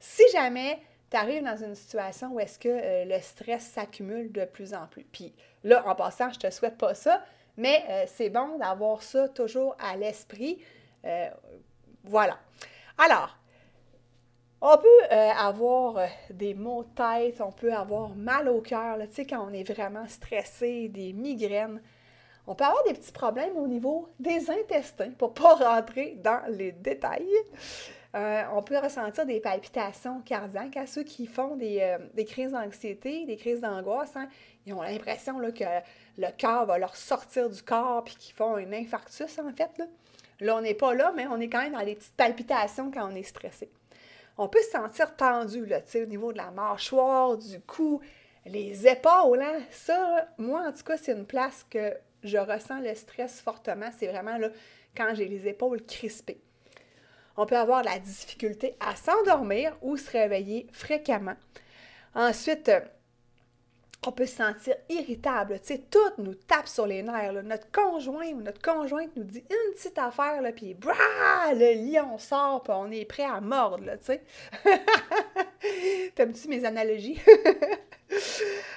Si 0.00 0.22
jamais 0.32 0.78
tu 1.10 1.16
arrives 1.16 1.42
dans 1.42 1.56
une 1.56 1.74
situation 1.74 2.32
où 2.32 2.40
est-ce 2.40 2.58
que 2.58 3.04
le 3.06 3.20
stress 3.20 3.64
s'accumule 3.64 4.32
de 4.32 4.44
plus 4.44 4.72
en 4.74 4.86
plus. 4.86 5.04
Puis 5.04 5.34
là, 5.62 5.86
en 5.86 5.94
passant, 5.94 6.30
je 6.30 6.38
te 6.38 6.50
souhaite 6.50 6.78
pas 6.78 6.94
ça, 6.94 7.22
mais 7.56 8.06
c'est 8.06 8.30
bon 8.30 8.58
d'avoir 8.58 9.02
ça 9.02 9.28
toujours 9.28 9.76
à 9.78 9.96
l'esprit. 9.96 10.58
voilà. 12.04 12.38
Alors, 12.98 13.36
on 14.66 14.78
peut 14.78 15.12
euh, 15.12 15.30
avoir 15.36 15.98
euh, 15.98 16.06
des 16.30 16.54
maux 16.54 16.84
de 16.84 16.88
tête, 16.94 17.42
on 17.42 17.52
peut 17.52 17.74
avoir 17.74 18.08
mal 18.16 18.48
au 18.48 18.62
cœur, 18.62 18.96
tu 18.98 19.12
sais, 19.12 19.26
quand 19.26 19.46
on 19.46 19.52
est 19.52 19.70
vraiment 19.70 20.08
stressé, 20.08 20.88
des 20.88 21.12
migraines. 21.12 21.82
On 22.46 22.54
peut 22.54 22.64
avoir 22.64 22.82
des 22.84 22.94
petits 22.94 23.12
problèmes 23.12 23.58
au 23.58 23.66
niveau 23.66 24.08
des 24.18 24.50
intestins, 24.50 25.10
pour 25.18 25.30
ne 25.30 25.34
pas 25.34 25.54
rentrer 25.76 26.16
dans 26.24 26.40
les 26.48 26.72
détails. 26.72 27.28
Euh, 28.16 28.42
on 28.54 28.62
peut 28.62 28.78
ressentir 28.78 29.26
des 29.26 29.38
palpitations 29.38 30.22
cardiaques 30.22 30.78
à 30.78 30.86
ceux 30.86 31.02
qui 31.02 31.26
font 31.26 31.56
des, 31.56 31.98
crises 32.26 32.52
d'anxiété, 32.52 33.26
des 33.26 33.36
crises 33.36 33.60
d'angoisse. 33.60 34.16
Hein. 34.16 34.28
Ils 34.64 34.72
ont 34.72 34.80
l'impression 34.80 35.38
que 35.50 35.64
le 36.16 36.28
cœur 36.38 36.64
va 36.64 36.78
leur 36.78 36.96
sortir 36.96 37.50
du 37.50 37.62
corps 37.62 38.02
puis 38.02 38.14
qu'ils 38.14 38.34
font 38.34 38.56
un 38.56 38.72
infarctus, 38.72 39.38
en 39.40 39.52
fait. 39.52 39.76
Là, 39.76 39.84
là 40.40 40.56
on 40.56 40.62
n'est 40.62 40.72
pas 40.72 40.94
là, 40.94 41.12
mais 41.14 41.26
on 41.26 41.38
est 41.38 41.50
quand 41.50 41.60
même 41.60 41.74
dans 41.74 41.84
des 41.84 41.96
petites 41.96 42.16
palpitations 42.16 42.90
quand 42.90 43.12
on 43.12 43.14
est 43.14 43.24
stressé 43.24 43.68
on 44.36 44.48
peut 44.48 44.62
se 44.62 44.70
sentir 44.70 45.14
tendu, 45.16 45.64
là, 45.66 45.80
au 45.94 46.06
niveau 46.06 46.32
de 46.32 46.38
la 46.38 46.50
mâchoire, 46.50 47.36
du 47.36 47.60
cou, 47.60 48.00
les 48.46 48.86
épaules. 48.86 49.42
Hein? 49.42 49.60
Ça, 49.70 50.28
moi, 50.38 50.62
en 50.68 50.72
tout 50.72 50.82
cas, 50.82 50.96
c'est 50.96 51.12
une 51.12 51.26
place 51.26 51.64
que 51.68 51.94
je 52.22 52.38
ressens 52.38 52.80
le 52.80 52.94
stress 52.94 53.40
fortement. 53.40 53.90
C'est 53.96 54.08
vraiment 54.08 54.38
là, 54.38 54.48
quand 54.96 55.14
j'ai 55.14 55.28
les 55.28 55.46
épaules 55.46 55.82
crispées. 55.84 56.40
On 57.36 57.46
peut 57.46 57.56
avoir 57.56 57.82
la 57.82 57.98
difficulté 57.98 58.76
à 58.80 58.94
s'endormir 58.96 59.76
ou 59.82 59.96
se 59.96 60.10
réveiller 60.10 60.68
fréquemment. 60.72 61.34
Ensuite, 62.14 62.70
on 64.06 64.12
peut 64.12 64.26
se 64.26 64.36
sentir 64.36 64.74
irritable. 64.88 65.58
Tu 65.60 65.74
sais, 65.74 65.78
tout 65.90 66.22
nous 66.22 66.34
tape 66.34 66.68
sur 66.68 66.86
les 66.86 67.02
nerfs. 67.02 67.42
Notre 67.42 67.70
conjoint 67.70 68.28
ou 68.28 68.40
notre 68.40 68.60
conjointe 68.60 69.14
nous 69.16 69.24
dit 69.24 69.44
une 69.50 69.74
petite 69.74 69.98
affaire, 69.98 70.42
là, 70.42 70.52
puis 70.52 70.74
le 70.74 71.92
lion 71.92 72.18
sort, 72.18 72.62
puis 72.62 72.72
on 72.74 72.90
est 72.90 73.04
prêt 73.04 73.24
à 73.24 73.40
mordre, 73.40 73.90
tu 74.04 74.12
sais. 74.12 74.22
T'aimes-tu 76.14 76.48
mes 76.48 76.64
analogies? 76.64 77.20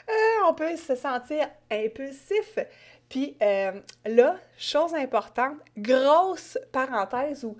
Euh, 0.10 0.48
on 0.48 0.53
peut 0.53 0.75
se 0.77 0.96
sentir 0.96 1.48
impulsif. 1.69 2.57
Puis 3.10 3.36
euh, 3.41 3.74
là, 4.05 4.39
chose 4.57 4.96
importante, 4.96 5.57
grosse 5.77 6.57
parenthèse, 6.72 7.43
ou 7.43 7.57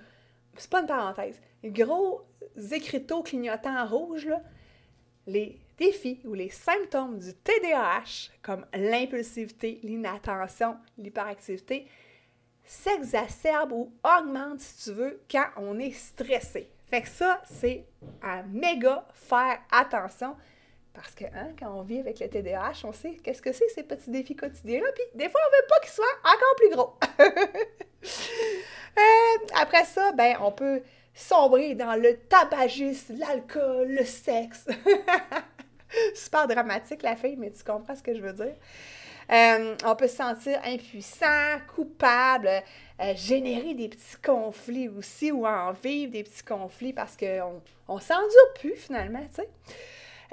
c'est 0.58 0.70
pas 0.70 0.80
une 0.80 0.88
parenthèse, 0.88 1.40
gros 1.64 2.22
écriteaux 2.72 3.22
clignotants 3.22 3.86
rouge, 3.86 4.26
là, 4.26 4.42
les 5.28 5.60
défis 5.78 6.20
ou 6.26 6.34
les 6.34 6.50
symptômes 6.50 7.20
du 7.20 7.34
TDAH, 7.34 8.32
comme 8.42 8.66
l'impulsivité, 8.74 9.80
l'inattention, 9.84 10.78
l'hyperactivité, 10.98 11.88
s'exacerbent 12.64 13.72
ou 13.72 13.94
augmentent, 14.04 14.60
si 14.60 14.86
tu 14.86 14.96
veux, 14.96 15.22
quand 15.30 15.48
on 15.58 15.80
est 15.80 15.92
stressé. 15.92 16.70
Fait 16.90 17.02
que 17.02 17.08
ça, 17.08 17.42
c'est 17.46 17.86
à 18.22 18.44
méga 18.44 19.06
faire 19.14 19.60
attention 19.72 20.36
Parce 20.94 21.14
que 21.14 21.26
hein, 21.26 21.54
quand 21.60 21.74
on 21.74 21.82
vit 21.82 22.00
avec 22.00 22.20
le 22.20 22.30
TDAH, 22.30 22.82
on 22.86 22.94
sait 22.94 23.18
qu'est-ce 23.24 23.42
que 23.42 23.52
c'est 23.52 23.70
ces 23.70 23.84
petits 23.84 24.10
défis 24.10 24.36
quotidiens-là, 24.36 24.92
puis 24.94 25.04
des 25.16 25.30
fois, 25.30 25.42
on 25.48 25.56
veut 25.56 25.68
pas 25.68 25.80
qu'ils 25.80 25.92
soient 25.92 26.06
encore 26.24 26.56
plus 26.58 26.70
gros. 26.70 26.96
Euh, 28.98 29.46
après 29.54 29.86
ça, 29.86 30.12
ben, 30.14 30.38
on 30.42 30.52
peut 30.52 30.82
sombrer 31.14 31.76
dans 31.76 31.94
le 31.94 32.18
tabagisme, 32.18 33.18
l'alcool, 33.20 33.90
le 33.90 34.04
sexe. 34.04 34.66
Super 36.16 36.48
dramatique 36.48 37.04
la 37.04 37.16
fille, 37.16 37.36
mais 37.38 37.52
tu 37.52 37.64
comprends 37.64 37.96
ce 37.96 38.04
que 38.04 38.14
je 38.14 38.22
veux 38.22 38.34
dire. 38.34 38.56
Euh, 39.32 39.76
on 39.86 39.96
peut 39.96 40.08
se 40.08 40.16
sentir 40.16 40.60
impuissant, 40.66 41.60
coupable, 41.76 42.50
euh, 43.02 43.14
générer 43.16 43.74
des 43.74 43.90
petits 43.90 44.18
conflits 44.24 44.88
aussi 44.88 45.32
ou 45.32 45.46
en 45.46 45.74
vivre 45.74 46.14
des 46.14 46.24
petits 46.24 46.44
conflits 46.44 46.94
parce 46.94 47.18
qu'on 47.18 47.62
on, 47.90 48.00
s'endure 48.00 48.54
plus 48.58 48.76
finalement, 48.76 49.24
tu 49.30 49.42
sais. 49.42 49.50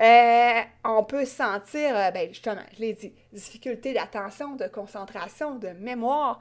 Euh, 0.01 0.61
on 0.85 1.05
peut 1.05 1.25
sentir, 1.25 1.95
ben 2.13 2.29
justement, 2.29 2.63
je 2.75 2.81
l'ai 2.81 2.93
dit, 2.95 3.13
difficulté 3.33 3.93
d'attention, 3.93 4.57
de 4.57 4.67
concentration, 4.67 5.55
de 5.55 5.69
mémoire, 5.69 6.41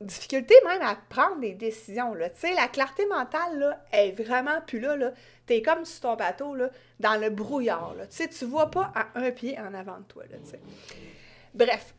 difficulté 0.00 0.54
même 0.64 0.82
à 0.82 0.96
prendre 1.08 1.40
des 1.40 1.54
décisions. 1.54 2.14
Tu 2.14 2.30
sais, 2.34 2.54
la 2.54 2.68
clarté 2.68 3.06
mentale 3.06 3.58
là, 3.58 3.84
est 3.92 4.12
vraiment 4.12 4.60
plus 4.66 4.78
là. 4.78 4.96
là. 4.96 5.12
Tu 5.46 5.54
es 5.54 5.62
comme 5.62 5.84
sur 5.84 6.00
ton 6.02 6.14
bateau 6.14 6.54
là, 6.54 6.70
dans 7.00 7.20
le 7.20 7.30
brouillard. 7.30 7.94
Tu 8.10 8.16
sais, 8.16 8.28
tu 8.28 8.44
vois 8.44 8.70
pas 8.70 8.92
à 8.94 9.08
un 9.16 9.30
pied 9.30 9.58
en 9.58 9.74
avant 9.74 9.98
de 9.98 10.04
toi. 10.04 10.22
Là. 10.30 10.38
Bref, 11.54 11.94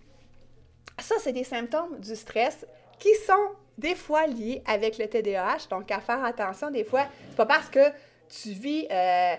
ça, 0.98 1.16
c'est 1.20 1.34
des 1.34 1.44
symptômes 1.44 2.00
du 2.00 2.16
stress 2.16 2.66
qui 2.98 3.14
sont 3.26 3.56
des 3.78 3.96
fois 3.96 4.28
liés 4.28 4.62
avec 4.66 4.98
le 4.98 5.08
TDAH. 5.08 5.68
Donc, 5.70 5.90
à 5.92 6.00
faire 6.00 6.24
attention, 6.24 6.70
des 6.70 6.84
fois, 6.84 7.06
c'est 7.30 7.38
pas 7.38 7.46
parce 7.46 7.70
que 7.70 7.90
tu 8.28 8.50
vis, 8.50 8.88
euh, 8.92 9.36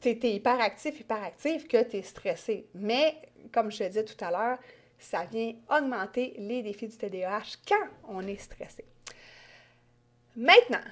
tu 0.00 0.08
es, 0.08 0.34
hyperactif, 0.34 1.00
hyperactif 1.00 1.68
que 1.68 1.82
tu 1.82 1.96
es 1.96 2.02
stressé. 2.02 2.66
Mais, 2.74 3.16
comme 3.52 3.70
je 3.70 3.78
te 3.78 3.84
disais 3.84 4.04
tout 4.04 4.22
à 4.24 4.30
l'heure, 4.30 4.58
ça 4.98 5.24
vient 5.24 5.54
augmenter 5.68 6.34
les 6.38 6.62
défis 6.62 6.88
du 6.88 6.96
TDAH 6.96 7.56
quand 7.66 7.88
on 8.08 8.26
est 8.26 8.40
stressé. 8.40 8.84
Maintenant, 10.36 10.84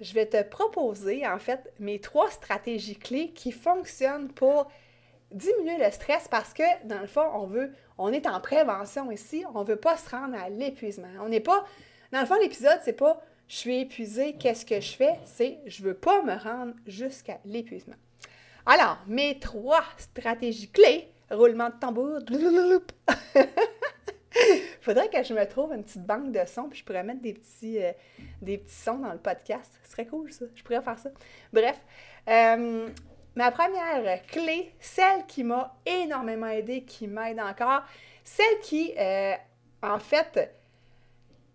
je 0.00 0.14
vais 0.14 0.26
te 0.26 0.42
proposer, 0.42 1.26
en 1.26 1.38
fait, 1.38 1.72
mes 1.78 2.00
trois 2.00 2.30
stratégies 2.30 2.96
clés 2.96 3.30
qui 3.30 3.52
fonctionnent 3.52 4.28
pour 4.32 4.70
diminuer 5.32 5.76
le 5.78 5.90
stress 5.90 6.28
parce 6.28 6.54
que, 6.54 6.62
dans 6.84 7.00
le 7.00 7.06
fond, 7.06 7.28
on 7.34 7.46
veut, 7.46 7.72
on 7.98 8.12
est 8.12 8.26
en 8.26 8.40
prévention 8.40 9.10
ici, 9.10 9.44
on 9.54 9.62
ne 9.62 9.66
veut 9.66 9.76
pas 9.76 9.96
se 9.96 10.08
rendre 10.08 10.38
à 10.38 10.48
l'épuisement. 10.48 11.08
On 11.20 11.28
n'est 11.28 11.40
pas, 11.40 11.64
dans 12.12 12.20
le 12.20 12.26
fond, 12.26 12.38
l'épisode, 12.40 12.80
c'est 12.84 12.94
pas 12.94 13.20
je 13.48 13.56
suis 13.56 13.80
épuisé, 13.80 14.34
qu'est-ce 14.34 14.64
que 14.66 14.80
je 14.80 14.92
fais? 14.92 15.18
C'est 15.24 15.58
je 15.66 15.82
veux 15.82 15.94
pas 15.94 16.22
me 16.22 16.34
rendre 16.34 16.74
jusqu'à 16.86 17.38
l'épuisement. 17.44 17.96
Alors, 18.66 18.98
mes 19.06 19.38
trois 19.38 19.84
stratégies 19.96 20.70
clés, 20.70 21.08
roulement 21.30 21.70
de 21.70 21.74
tambour, 21.80 22.18
faudrait 24.82 25.08
que 25.08 25.22
je 25.22 25.32
me 25.32 25.44
trouve 25.46 25.72
une 25.72 25.82
petite 25.82 26.04
banque 26.04 26.32
de 26.32 26.44
sons, 26.46 26.68
puis 26.68 26.78
je 26.78 26.84
pourrais 26.84 27.02
mettre 27.02 27.22
des 27.22 27.32
petits, 27.34 27.82
euh, 27.82 27.92
des 28.42 28.58
petits 28.58 28.74
sons 28.74 28.98
dans 28.98 29.12
le 29.12 29.18
podcast. 29.18 29.72
Ce 29.84 29.90
serait 29.90 30.06
cool, 30.06 30.30
ça. 30.32 30.44
Je 30.54 30.62
pourrais 30.62 30.82
faire 30.82 30.98
ça. 30.98 31.10
Bref, 31.52 31.80
euh, 32.28 32.88
Ma 33.38 33.52
première 33.52 34.26
clé, 34.26 34.72
celle 34.80 35.24
qui 35.26 35.44
m'a 35.44 35.76
énormément 35.86 36.48
aidé, 36.48 36.82
qui 36.82 37.06
m'aide 37.06 37.38
encore, 37.38 37.84
celle 38.24 38.58
qui, 38.62 38.92
euh, 38.98 39.32
en 39.80 40.00
fait, 40.00 40.52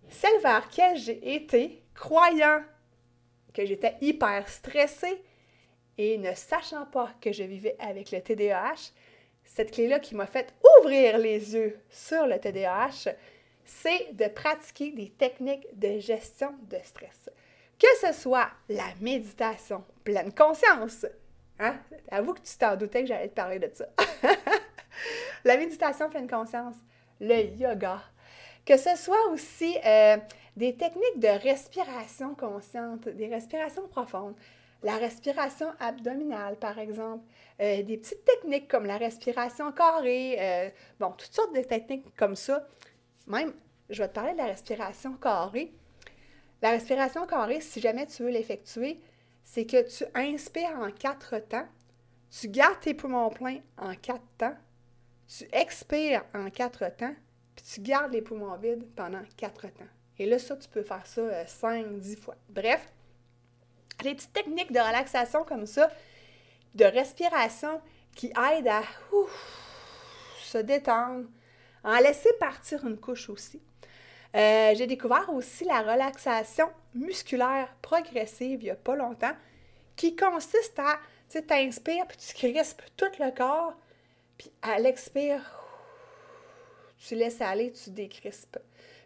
celle 0.08 0.40
vers 0.42 0.62
laquelle 0.62 0.96
j'ai 0.96 1.36
été, 1.36 1.83
croyant 1.94 2.62
que 3.54 3.66
j'étais 3.66 3.96
hyper 4.02 4.48
stressée 4.48 5.22
et 5.98 6.18
ne 6.18 6.34
sachant 6.34 6.86
pas 6.86 7.12
que 7.22 7.32
je 7.32 7.44
vivais 7.44 7.76
avec 7.80 8.12
le 8.12 8.22
TDAH, 8.22 8.92
cette 9.44 9.72
clé-là 9.72 10.00
qui 10.00 10.16
m'a 10.16 10.26
fait 10.26 10.54
ouvrir 10.80 11.18
les 11.18 11.54
yeux 11.54 11.80
sur 11.90 12.26
le 12.26 12.40
TDAH, 12.40 13.12
c'est 13.66 14.14
de 14.14 14.28
pratiquer 14.28 14.92
des 14.92 15.10
techniques 15.10 15.68
de 15.78 16.00
gestion 16.00 16.54
de 16.64 16.78
stress. 16.84 17.30
Que 17.78 17.88
ce 18.02 18.14
soit 18.14 18.50
la 18.70 18.88
méditation 19.02 19.84
pleine 20.04 20.34
conscience, 20.34 21.06
Hein? 21.60 21.76
Avoue 22.10 22.34
que 22.34 22.42
tu 22.42 22.58
t'en 22.58 22.76
doutais 22.76 23.02
que 23.02 23.08
j'allais 23.08 23.30
te 23.30 23.36
parler 23.36 23.60
de 23.60 23.70
ça. 23.74 23.86
la 25.44 25.58
méditation 25.58 26.10
pleine 26.10 26.28
conscience, 26.28 26.76
le 27.20 27.44
yoga, 27.58 28.02
que 28.66 28.78
ce 28.78 28.96
soit 28.96 29.28
aussi 29.32 29.78
euh, 29.86 30.18
des 30.56 30.76
techniques 30.76 31.20
de 31.20 31.28
respiration 31.28 32.36
consciente, 32.36 33.08
des 33.10 33.28
respirations 33.28 33.88
profondes, 33.88 34.36
la 34.84 34.98
respiration 34.98 35.68
abdominale, 35.80 36.58
par 36.58 36.78
exemple, 36.78 37.24
euh, 37.62 37.84
des 37.84 37.98
petites 37.98 38.26
techniques 38.26 38.68
comme 38.68 38.86
la 38.86 38.98
respiration 38.98 39.72
carrée, 39.72 40.38
euh, 40.40 40.70
bon, 41.00 41.12
toutes 41.12 41.34
sortes 41.34 41.56
de 41.56 41.62
techniques 41.62 42.06
comme 42.18 42.36
ça. 42.36 42.68
Même, 43.28 43.54
je 43.90 44.02
vais 44.04 44.10
te 44.10 44.14
parler 44.14 44.34
de 44.34 44.38
la 44.38 44.46
respiration 44.46 45.14
carrée. 45.14 45.72
La 46.62 46.72
respiration 46.72 47.26
carrée, 47.26 47.62
si 47.62 47.80
jamais 47.80 48.06
tu 48.08 48.24
veux 48.24 48.30
l'effectuer, 48.30 49.00
c'est 49.44 49.66
que 49.66 49.88
tu 49.88 50.06
inspires 50.16 50.78
en 50.80 50.92
quatre 50.92 51.38
temps, 51.40 51.68
tu 52.30 52.50
gardes 52.50 52.80
tes 52.80 52.94
poumons 52.94 53.30
pleins 53.30 53.60
en 53.78 53.94
quatre 53.96 54.26
temps, 54.38 54.56
tu 55.28 55.46
expires 55.52 56.24
en 56.34 56.50
quatre 56.50 56.86
temps, 56.96 57.14
puis 57.56 57.66
tu 57.66 57.82
gardes 57.82 58.14
les 58.14 58.22
poumons 58.22 58.56
vides 58.58 58.86
pendant 58.96 59.22
quatre 59.38 59.68
temps. 59.68 59.86
Et 60.20 60.26
là, 60.26 60.40
ça, 60.40 60.56
tu 60.56 60.68
peux 60.70 60.84
faire 60.84 61.06
ça 61.06 61.46
5, 61.46 61.86
euh, 61.86 61.98
10 61.98 62.16
fois. 62.18 62.36
Bref, 62.50 62.92
des 64.02 64.16
petites 64.16 64.34
techniques 64.34 64.72
de 64.72 64.80
relaxation 64.80 65.44
comme 65.44 65.66
ça, 65.66 65.92
de 66.76 66.86
respiration 66.86 67.82
qui 68.16 68.28
aident 68.28 68.68
à 68.68 68.84
se 70.42 70.58
détendre, 70.58 71.26
en 71.84 71.98
laisser 72.00 72.30
partir 72.40 72.86
une 72.86 72.98
couche 72.98 73.30
aussi. 73.30 73.62
Euh, 74.36 74.74
j'ai 74.76 74.88
découvert 74.88 75.30
aussi 75.34 75.66
la 75.66 75.82
relaxation 75.82 76.70
musculaire 76.96 77.76
progressive 77.82 78.62
il 78.62 78.66
n'y 78.66 78.70
a 78.70 78.76
pas 78.76 78.96
longtemps, 78.96 79.36
qui 79.96 80.16
consiste 80.16 80.78
à, 80.80 81.00
tu 81.30 81.38
sais, 81.38 81.42
t'inspires, 81.44 82.08
puis 82.08 82.18
tu 82.18 82.34
crispes 82.34 82.82
tout 82.98 83.12
le 83.20 83.32
corps, 83.36 83.74
puis 84.38 84.52
à 84.62 84.80
l'expire, 84.80 85.63
tu 87.08 87.16
laisses 87.16 87.42
aller, 87.42 87.72
tu 87.72 87.90
décrispes. 87.90 88.60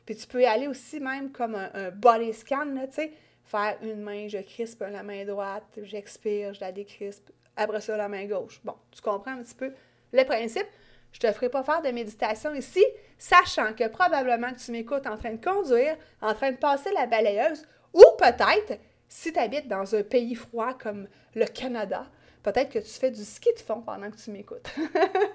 Puis 0.06 0.16
tu 0.16 0.28
peux 0.28 0.46
aller 0.46 0.68
aussi 0.68 1.00
même 1.00 1.32
comme 1.32 1.56
un, 1.56 1.92
body 1.92 2.34
scan, 2.34 2.68
tu 2.88 2.94
sais, 2.94 3.12
faire 3.44 3.78
une 3.82 4.02
main, 4.02 4.28
je 4.28 4.38
crispe 4.38 4.82
la 4.82 5.04
main 5.04 5.26
droite, 5.26 5.80
j'expire, 5.84 6.54
je 6.54 6.62
la 6.62 6.72
décrispe, 6.72 7.32
après 7.56 7.82
ça 7.82 7.98
la 7.98 8.08
main 8.08 8.26
gauche. 8.26 8.62
Bon, 8.64 8.76
tu 8.92 9.02
comprends 9.02 9.32
un 9.32 9.44
petit 9.44 9.56
peu 9.56 9.74
le 10.14 10.24
principe. 10.24 10.68
Je 11.12 11.20
te 11.20 11.32
ferai 11.32 11.50
pas 11.50 11.64
faire 11.64 11.82
de 11.82 11.90
méditation 11.90 12.54
ici, 12.54 12.84
sachant 13.18 13.74
que 13.74 13.88
probablement 13.88 14.54
tu 14.54 14.72
m'écoutes 14.72 15.08
en 15.08 15.18
train 15.18 15.34
de 15.34 15.44
conduire, 15.44 15.98
en 16.22 16.34
train 16.34 16.52
de 16.52 16.58
passer 16.58 16.92
la 16.92 17.08
balayeuse, 17.08 17.66
ou 17.94 18.04
peut-être, 18.18 18.80
si 19.08 19.32
tu 19.32 19.40
habites 19.40 19.68
dans 19.68 19.96
un 19.96 20.04
pays 20.04 20.36
froid 20.36 20.74
comme 20.74 21.08
le 21.34 21.46
Canada, 21.46 22.06
peut-être 22.52 22.72
que 22.72 22.80
tu 22.80 22.92
fais 22.92 23.12
du 23.12 23.26
ski 23.26 23.50
de 23.54 23.60
fond 23.60 23.82
pendant 23.82 24.10
que 24.10 24.16
tu 24.16 24.32
m'écoutes. 24.32 24.74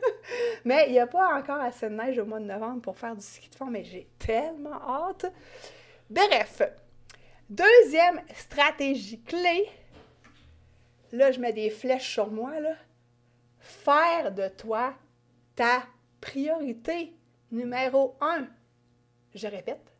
mais 0.65 0.87
il 0.87 0.93
n'y 0.93 0.99
a 0.99 1.07
pas 1.07 1.37
encore 1.39 1.61
assez 1.61 1.91
de 1.91 1.95
neige 1.95 2.19
au 2.19 2.25
mois 2.25 2.41
de 2.41 2.47
novembre 2.47 2.81
pour 2.81 2.97
faire 2.97 3.15
du 3.15 3.23
ski 3.23 3.51
de 3.51 3.55
fond, 3.55 3.67
mais 3.67 3.85
j'ai 3.85 4.09
tellement 4.19 4.81
hâte. 4.83 5.31
Bref, 6.09 6.63
deuxième 7.51 8.23
stratégie 8.35 9.21
clé, 9.21 9.69
là 11.13 11.33
je 11.33 11.39
mets 11.39 11.53
des 11.53 11.69
flèches 11.69 12.11
sur 12.11 12.31
moi, 12.31 12.53
faire 13.59 14.33
de 14.33 14.49
toi 14.49 14.95
ta 15.55 15.83
priorité 16.23 17.13
numéro 17.51 18.17
un. 18.23 18.47
Je 19.35 19.49
répète, 19.49 19.93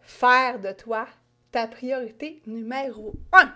faire 0.00 0.58
de 0.58 0.72
toi 0.72 1.06
ta 1.52 1.66
priorité 1.66 2.40
numéro 2.46 3.12
un. 3.34 3.52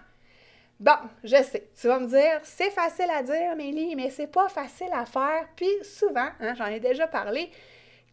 Bon, 0.80 0.92
je 1.22 1.42
sais, 1.42 1.68
tu 1.80 1.86
vas 1.86 2.00
me 2.00 2.08
dire, 2.08 2.40
c'est 2.42 2.70
facile 2.70 3.08
à 3.10 3.22
dire, 3.22 3.52
Amélie, 3.52 3.94
mais 3.94 4.10
c'est 4.10 4.26
pas 4.26 4.48
facile 4.48 4.90
à 4.92 5.06
faire. 5.06 5.46
Puis 5.54 5.70
souvent, 5.82 6.28
hein, 6.40 6.54
j'en 6.56 6.66
ai 6.66 6.80
déjà 6.80 7.06
parlé, 7.06 7.50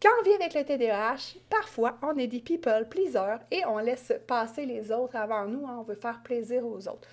quand 0.00 0.10
on 0.20 0.24
vit 0.24 0.34
avec 0.34 0.54
le 0.54 0.64
TDAH, 0.64 1.38
parfois 1.48 1.98
on 2.02 2.16
est 2.18 2.26
des 2.26 2.40
people 2.40 2.88
pleasers 2.88 3.38
et 3.50 3.64
on 3.66 3.78
laisse 3.78 4.12
passer 4.26 4.66
les 4.66 4.90
autres 4.90 5.16
avant 5.16 5.46
nous, 5.46 5.66
hein, 5.66 5.76
on 5.80 5.82
veut 5.82 5.94
faire 5.96 6.22
plaisir 6.22 6.66
aux 6.66 6.88
autres. 6.88 7.08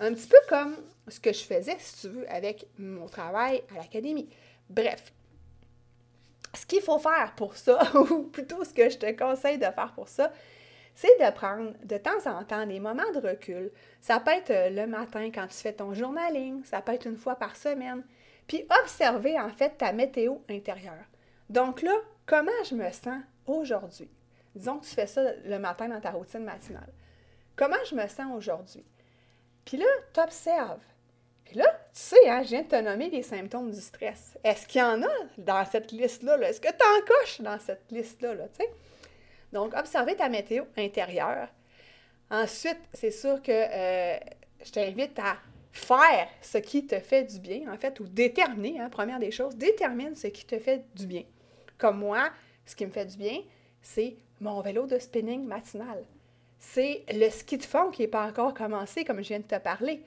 Un 0.00 0.14
petit 0.14 0.28
peu 0.28 0.36
comme 0.48 0.76
ce 1.08 1.18
que 1.18 1.32
je 1.32 1.42
faisais, 1.42 1.76
si 1.78 2.02
tu 2.02 2.08
veux, 2.08 2.30
avec 2.30 2.66
mon 2.78 3.06
travail 3.06 3.62
à 3.74 3.78
l'académie. 3.78 4.28
Bref, 4.70 5.12
ce 6.54 6.66
qu'il 6.66 6.80
faut 6.80 6.98
faire 6.98 7.32
pour 7.36 7.56
ça, 7.56 7.80
ou 8.10 8.22
plutôt 8.24 8.64
ce 8.64 8.72
que 8.72 8.88
je 8.88 8.98
te 8.98 9.10
conseille 9.12 9.58
de 9.58 9.64
faire 9.64 9.92
pour 9.94 10.08
ça, 10.08 10.32
c'est 11.00 11.24
de 11.24 11.30
prendre 11.30 11.74
de 11.84 11.96
temps 11.96 12.26
en 12.26 12.42
temps 12.42 12.66
des 12.66 12.80
moments 12.80 13.08
de 13.14 13.20
recul. 13.20 13.70
Ça 14.00 14.18
peut 14.18 14.32
être 14.32 14.50
euh, 14.50 14.70
le 14.70 14.88
matin 14.88 15.30
quand 15.32 15.46
tu 15.46 15.54
fais 15.54 15.72
ton 15.72 15.94
journaling, 15.94 16.64
ça 16.64 16.82
peut 16.82 16.92
être 16.92 17.06
une 17.06 17.16
fois 17.16 17.36
par 17.36 17.54
semaine, 17.54 18.02
puis 18.48 18.66
observer 18.82 19.38
en 19.38 19.48
fait 19.48 19.78
ta 19.78 19.92
météo 19.92 20.38
intérieure. 20.50 21.04
Donc 21.50 21.82
là, 21.82 21.92
comment 22.26 22.50
je 22.68 22.74
me 22.74 22.90
sens 22.90 23.22
aujourd'hui? 23.46 24.10
Disons 24.56 24.78
que 24.78 24.86
tu 24.86 24.94
fais 24.96 25.06
ça 25.06 25.22
le 25.44 25.60
matin 25.60 25.86
dans 25.86 26.00
ta 26.00 26.10
routine 26.10 26.42
matinale. 26.42 26.92
Comment 27.54 27.76
je 27.88 27.94
me 27.94 28.08
sens 28.08 28.36
aujourd'hui? 28.36 28.84
Puis 29.64 29.76
là, 29.76 29.86
tu 30.12 30.18
observes. 30.18 30.82
Puis 31.44 31.58
là, 31.58 31.66
tu 31.94 32.00
sais, 32.00 32.28
hein, 32.28 32.42
je 32.42 32.48
viens 32.48 32.62
de 32.62 32.68
te 32.68 32.80
nommer 32.80 33.08
les 33.08 33.22
symptômes 33.22 33.70
du 33.70 33.80
stress. 33.80 34.36
Est-ce 34.42 34.66
qu'il 34.66 34.80
y 34.80 34.84
en 34.84 35.00
a 35.04 35.12
dans 35.38 35.64
cette 35.64 35.92
liste-là? 35.92 36.38
-là, 36.38 36.48
est 36.48 36.54
ce 36.54 36.60
que 36.60 36.66
tu 36.66 36.74
en 36.74 37.06
coches 37.06 37.40
dans 37.40 37.58
cette 37.60 37.88
liste-là? 37.92 38.34
Là, 38.34 38.48
Donc, 39.52 39.74
observer 39.74 40.16
ta 40.16 40.28
météo 40.28 40.64
intérieure. 40.76 41.48
Ensuite, 42.30 42.80
c'est 42.92 43.10
sûr 43.10 43.42
que 43.42 43.52
euh, 43.52 44.18
je 44.64 44.70
t'invite 44.70 45.18
à 45.18 45.36
faire 45.72 46.28
ce 46.42 46.58
qui 46.58 46.86
te 46.86 46.98
fait 46.98 47.24
du 47.24 47.38
bien, 47.38 47.72
en 47.72 47.76
fait, 47.76 47.98
ou 48.00 48.04
déterminer, 48.04 48.80
hein, 48.80 48.90
première 48.90 49.18
des 49.18 49.30
choses, 49.30 49.56
détermine 49.56 50.14
ce 50.14 50.26
qui 50.26 50.44
te 50.44 50.58
fait 50.58 50.84
du 50.94 51.06
bien. 51.06 51.24
Comme 51.78 51.98
moi, 51.98 52.30
ce 52.66 52.76
qui 52.76 52.84
me 52.84 52.90
fait 52.90 53.06
du 53.06 53.16
bien, 53.16 53.38
c'est 53.80 54.16
mon 54.40 54.60
vélo 54.60 54.86
de 54.86 54.98
spinning 54.98 55.44
matinal. 55.44 56.04
C'est 56.58 57.04
le 57.12 57.30
ski 57.30 57.56
de 57.56 57.62
fond 57.62 57.90
qui 57.90 58.02
n'est 58.02 58.08
pas 58.08 58.26
encore 58.26 58.52
commencé, 58.52 59.04
comme 59.04 59.22
je 59.22 59.28
viens 59.28 59.38
de 59.38 59.44
te 59.44 59.58
parler. 59.58 60.02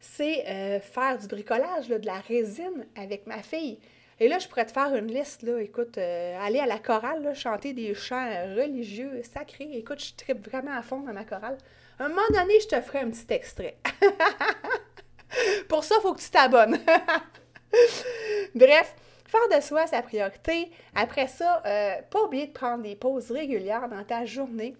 C'est 0.00 0.46
euh, 0.48 0.80
faire 0.80 1.16
du 1.16 1.28
bricolage, 1.28 1.88
de 1.88 2.04
la 2.04 2.18
résine 2.20 2.86
avec 2.96 3.26
ma 3.26 3.42
fille. 3.42 3.78
Et 4.20 4.28
là, 4.28 4.38
je 4.38 4.46
pourrais 4.46 4.66
te 4.66 4.72
faire 4.72 4.94
une 4.94 5.08
liste, 5.08 5.42
là, 5.42 5.58
écoute, 5.60 5.98
euh, 5.98 6.38
aller 6.40 6.58
à 6.58 6.66
la 6.66 6.78
chorale, 6.78 7.34
chanter 7.34 7.72
des 7.72 7.94
chants 7.94 8.28
religieux, 8.56 9.22
sacrés. 9.22 9.70
Écoute, 9.72 10.02
je 10.04 10.14
tripe 10.14 10.46
vraiment 10.48 10.76
à 10.76 10.82
fond 10.82 11.00
dans 11.00 11.12
ma 11.12 11.24
chorale. 11.24 11.58
À 11.98 12.04
un 12.04 12.08
moment 12.08 12.20
donné, 12.30 12.60
je 12.60 12.68
te 12.68 12.80
ferai 12.80 13.00
un 13.00 13.10
petit 13.10 13.32
extrait. 13.32 13.76
Pour 15.68 15.82
ça, 15.84 15.96
il 15.98 16.02
faut 16.02 16.14
que 16.14 16.20
tu 16.20 16.30
t'abonnes. 16.30 16.78
Bref, 18.54 18.94
faire 19.26 19.58
de 19.58 19.62
soi 19.62 19.86
sa 19.86 20.02
priorité. 20.02 20.70
Après 20.94 21.26
ça, 21.26 21.62
euh, 21.64 22.02
pas 22.10 22.22
oublier 22.24 22.46
de 22.46 22.52
prendre 22.52 22.82
des 22.82 22.96
pauses 22.96 23.30
régulières 23.30 23.88
dans 23.88 24.04
ta 24.04 24.24
journée. 24.24 24.76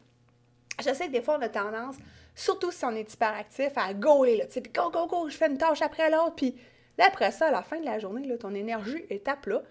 Je 0.79 0.93
sais 0.93 1.07
que 1.07 1.13
des 1.13 1.23
fois, 1.23 1.39
on 1.39 1.43
a 1.43 1.49
tendance, 1.49 1.97
surtout 2.35 2.71
si 2.71 2.85
on 2.85 2.95
est 2.95 3.13
hyperactif, 3.13 3.71
à 3.77 3.95
goer, 3.95 4.37
là, 4.37 4.47
tu 4.47 4.53
sais, 4.53 4.63
go, 4.63 4.91
go, 4.91 5.07
go, 5.07 5.29
je 5.29 5.37
fais 5.37 5.49
une 5.49 5.59
tâche 5.59 5.83
après 5.83 6.11
l'autre, 6.11 6.35
puis 6.37 6.57
là, 6.99 7.07
après 7.07 7.31
ça, 7.31 7.49
à 7.49 7.51
la 7.51 7.63
fin 7.63 7.81
de 7.81 7.85
la 7.85 7.99
journée, 7.99 8.27
là, 8.27 8.39
ton 8.39 8.55
énergie 8.55 9.05
est 9.11 9.27
à 9.29 9.37
plat. 9.37 9.63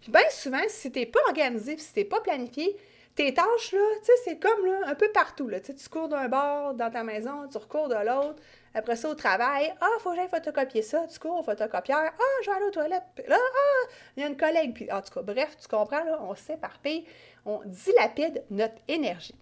Puis 0.00 0.10
bien 0.10 0.28
souvent, 0.30 0.62
si 0.68 0.92
t'es 0.92 1.06
pas 1.06 1.20
organisé, 1.28 1.78
si 1.78 1.92
t'es 1.92 2.04
pas 2.04 2.20
planifié, 2.20 2.76
tes 3.14 3.32
tâches, 3.32 3.72
là, 3.72 3.80
tu 4.00 4.04
sais, 4.04 4.12
c'est 4.24 4.38
comme, 4.38 4.66
là, 4.66 4.80
un 4.86 4.94
peu 4.94 5.10
partout, 5.12 5.48
là, 5.48 5.58
tu 5.60 5.72
cours 5.90 6.08
d'un 6.08 6.28
bord 6.28 6.74
dans 6.74 6.90
ta 6.90 7.02
maison, 7.02 7.48
tu 7.50 7.56
recours 7.56 7.88
de 7.88 7.94
l'autre, 7.94 8.42
après 8.76 8.94
ça, 8.94 9.08
au 9.08 9.14
travail, 9.14 9.72
ah, 9.80 9.86
faut 10.00 10.10
que 10.10 10.16
j'aille 10.16 10.28
photocopier 10.28 10.82
ça. 10.82 11.06
Tu 11.10 11.18
cours 11.18 11.38
au 11.38 11.42
photocopieur. 11.42 12.12
Ah, 12.12 12.42
je 12.42 12.50
vais 12.50 12.56
aller 12.56 12.66
aux 12.66 12.70
toilettes. 12.70 13.04
Là, 13.26 13.38
ah, 13.40 13.88
il 14.14 14.22
y 14.22 14.26
a 14.26 14.28
une 14.28 14.36
collègue. 14.36 14.74
Puis, 14.74 14.92
en 14.92 15.00
tout 15.00 15.14
cas, 15.14 15.22
bref, 15.22 15.56
tu 15.58 15.66
comprends, 15.66 16.04
là, 16.04 16.20
on 16.20 16.34
s'éparpille, 16.34 17.06
on 17.46 17.62
dilapide 17.64 18.44
notre 18.50 18.74
énergie. 18.86 19.34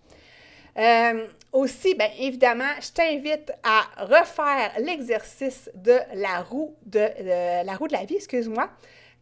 Euh, 0.76 1.28
aussi, 1.52 1.94
bien 1.94 2.10
évidemment, 2.18 2.72
je 2.80 2.90
t'invite 2.90 3.52
à 3.62 4.04
refaire 4.04 4.72
l'exercice 4.78 5.70
de 5.74 5.98
la 6.14 6.42
roue 6.42 6.74
de, 6.84 7.64
la 7.64 7.76
roue 7.76 7.86
de 7.86 7.92
la 7.92 8.04
vie, 8.04 8.16
excuse-moi, 8.16 8.68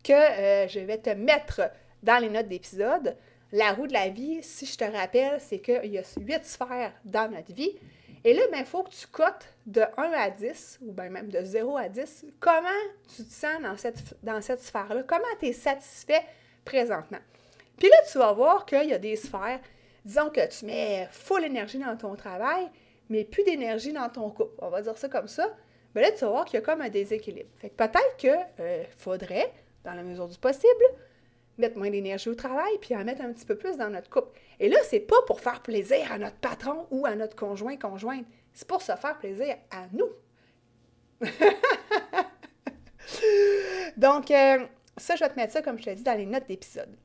que 0.03 0.13
euh, 0.13 0.69
je 0.69 0.81
vais 0.81 0.99
te 0.99 1.11
mettre 1.11 1.71
dans 2.03 2.19
les 2.19 2.31
notes 2.31 2.49
d'épisode. 2.49 3.17
La 3.53 3.73
roue 3.73 3.87
de 3.87 3.93
la 3.93 4.09
vie, 4.09 4.43
si 4.43 4.65
je 4.65 4.79
te 4.79 4.85
rappelle, 4.85 5.39
c'est 5.41 5.59
qu'il 5.59 5.93
y 5.93 5.99
a 5.99 6.03
huit 6.19 6.45
sphères 6.45 6.93
dans 7.05 7.31
notre 7.31 7.53
vie. 7.53 7.79
Et 8.25 8.35
là, 8.35 8.43
il 8.49 8.53
ben, 8.53 8.65
faut 8.65 8.83
que 8.85 8.91
tu 8.91 9.07
cotes 9.09 9.49
de 9.67 9.83
1 9.97 10.13
à 10.13 10.31
10, 10.31 10.79
ou 10.83 10.93
bien 10.93 11.11
même 11.11 11.29
de 11.29 11.45
0 11.45 11.77
à 11.77 11.89
10, 11.89 12.27
comment 12.39 12.69
tu 13.15 13.25
te 13.25 13.33
sens 13.33 13.61
dans 13.61 13.77
cette, 13.77 14.17
dans 14.23 14.41
cette 14.41 14.63
sphère-là, 14.63 15.03
comment 15.07 15.25
tu 15.41 15.47
es 15.47 15.53
satisfait 15.53 16.23
présentement? 16.65 17.19
Puis 17.77 17.89
là, 17.89 17.97
tu 18.11 18.19
vas 18.19 18.33
voir 18.33 18.65
qu'il 18.65 18.89
y 18.89 18.95
a 18.95 18.99
des 18.99 19.17
sphères, 19.17 19.61
disons 20.05 20.31
que 20.31 20.47
tu 20.47 20.67
mets 20.67 21.09
full 21.11 21.45
énergie 21.45 21.79
dans 21.79 21.97
ton 21.97 22.15
travail, 22.17 22.69
mais 23.09 23.25
plus 23.25 23.45
d'énergie 23.45 23.93
dans 23.93 24.09
ton 24.09 24.31
couple. 24.31 24.55
On 24.59 24.71
va 24.71 24.83
dire 24.83 24.97
ça 24.97 25.09
comme 25.09 25.29
ça. 25.29 25.49
Mais 25.95 26.01
là, 26.01 26.11
tu 26.11 26.21
vas 26.21 26.31
voir 26.31 26.45
qu'il 26.45 26.55
y 26.55 26.63
a 26.63 26.65
comme 26.65 26.81
un 26.81 26.89
déséquilibre. 26.89 27.51
Fait 27.59 27.69
que 27.69 27.75
peut-être 27.75 28.17
qu'il 28.17 28.35
euh, 28.61 28.85
faudrait, 28.97 29.53
dans 29.85 29.93
la 29.95 30.03
mesure 30.03 30.29
du 30.29 30.39
possible, 30.39 30.85
mettre 31.59 31.77
moins 31.77 31.91
d'énergie 31.91 32.31
au 32.31 32.35
travail, 32.35 32.73
puis 32.81 32.97
en 32.97 33.05
mettre 33.05 33.23
un 33.23 33.33
petit 33.33 33.45
peu 33.45 33.57
plus 33.57 33.77
dans 33.77 33.91
notre 33.91 34.09
couple. 34.09 34.39
Et 34.59 34.69
là, 34.69 34.79
c'est 34.85 35.01
pas 35.01 35.21
pour 35.27 35.41
faire 35.41 35.61
plaisir 35.61 36.11
à 36.11 36.19
notre 36.19 36.37
patron 36.37 36.87
ou 36.91 37.05
à 37.05 37.15
notre 37.15 37.37
conjoint, 37.37 37.77
conjointe. 37.77 38.25
C'est 38.55 38.67
pour 38.67 38.81
se 38.81 38.93
faire 38.97 39.19
plaisir 39.19 39.57
à 39.71 39.87
nous. 39.93 40.09
Donc, 43.97 44.31
euh, 44.31 44.67
ça, 44.97 45.17
je 45.17 45.25
vais 45.25 45.31
te 45.31 45.37
mettre 45.37 45.53
ça, 45.53 45.63
comme 45.63 45.79
je 45.79 45.85
te 45.85 45.91
dit, 45.91 46.03
dans 46.03 46.17
les 46.17 46.27
notes 46.27 46.47
d'épisode. 46.49 46.97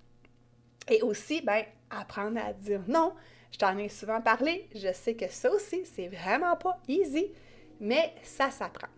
Et 0.90 1.02
aussi, 1.02 1.42
ben, 1.42 1.66
apprendre 1.90 2.40
à 2.40 2.54
dire 2.54 2.82
non. 2.88 3.14
Je 3.52 3.58
t'en 3.58 3.78
ai 3.78 3.90
souvent 3.90 4.22
parlé. 4.22 4.68
Je 4.76 4.92
sais 4.94 5.16
que 5.16 5.28
ça 5.30 5.52
aussi, 5.52 5.86
c'est 5.86 6.08
vraiment 6.08 6.56
pas 6.56 6.80
easy, 6.88 7.32
mais 7.80 8.14
ça 8.24 8.52
s'apprend. 8.52 8.90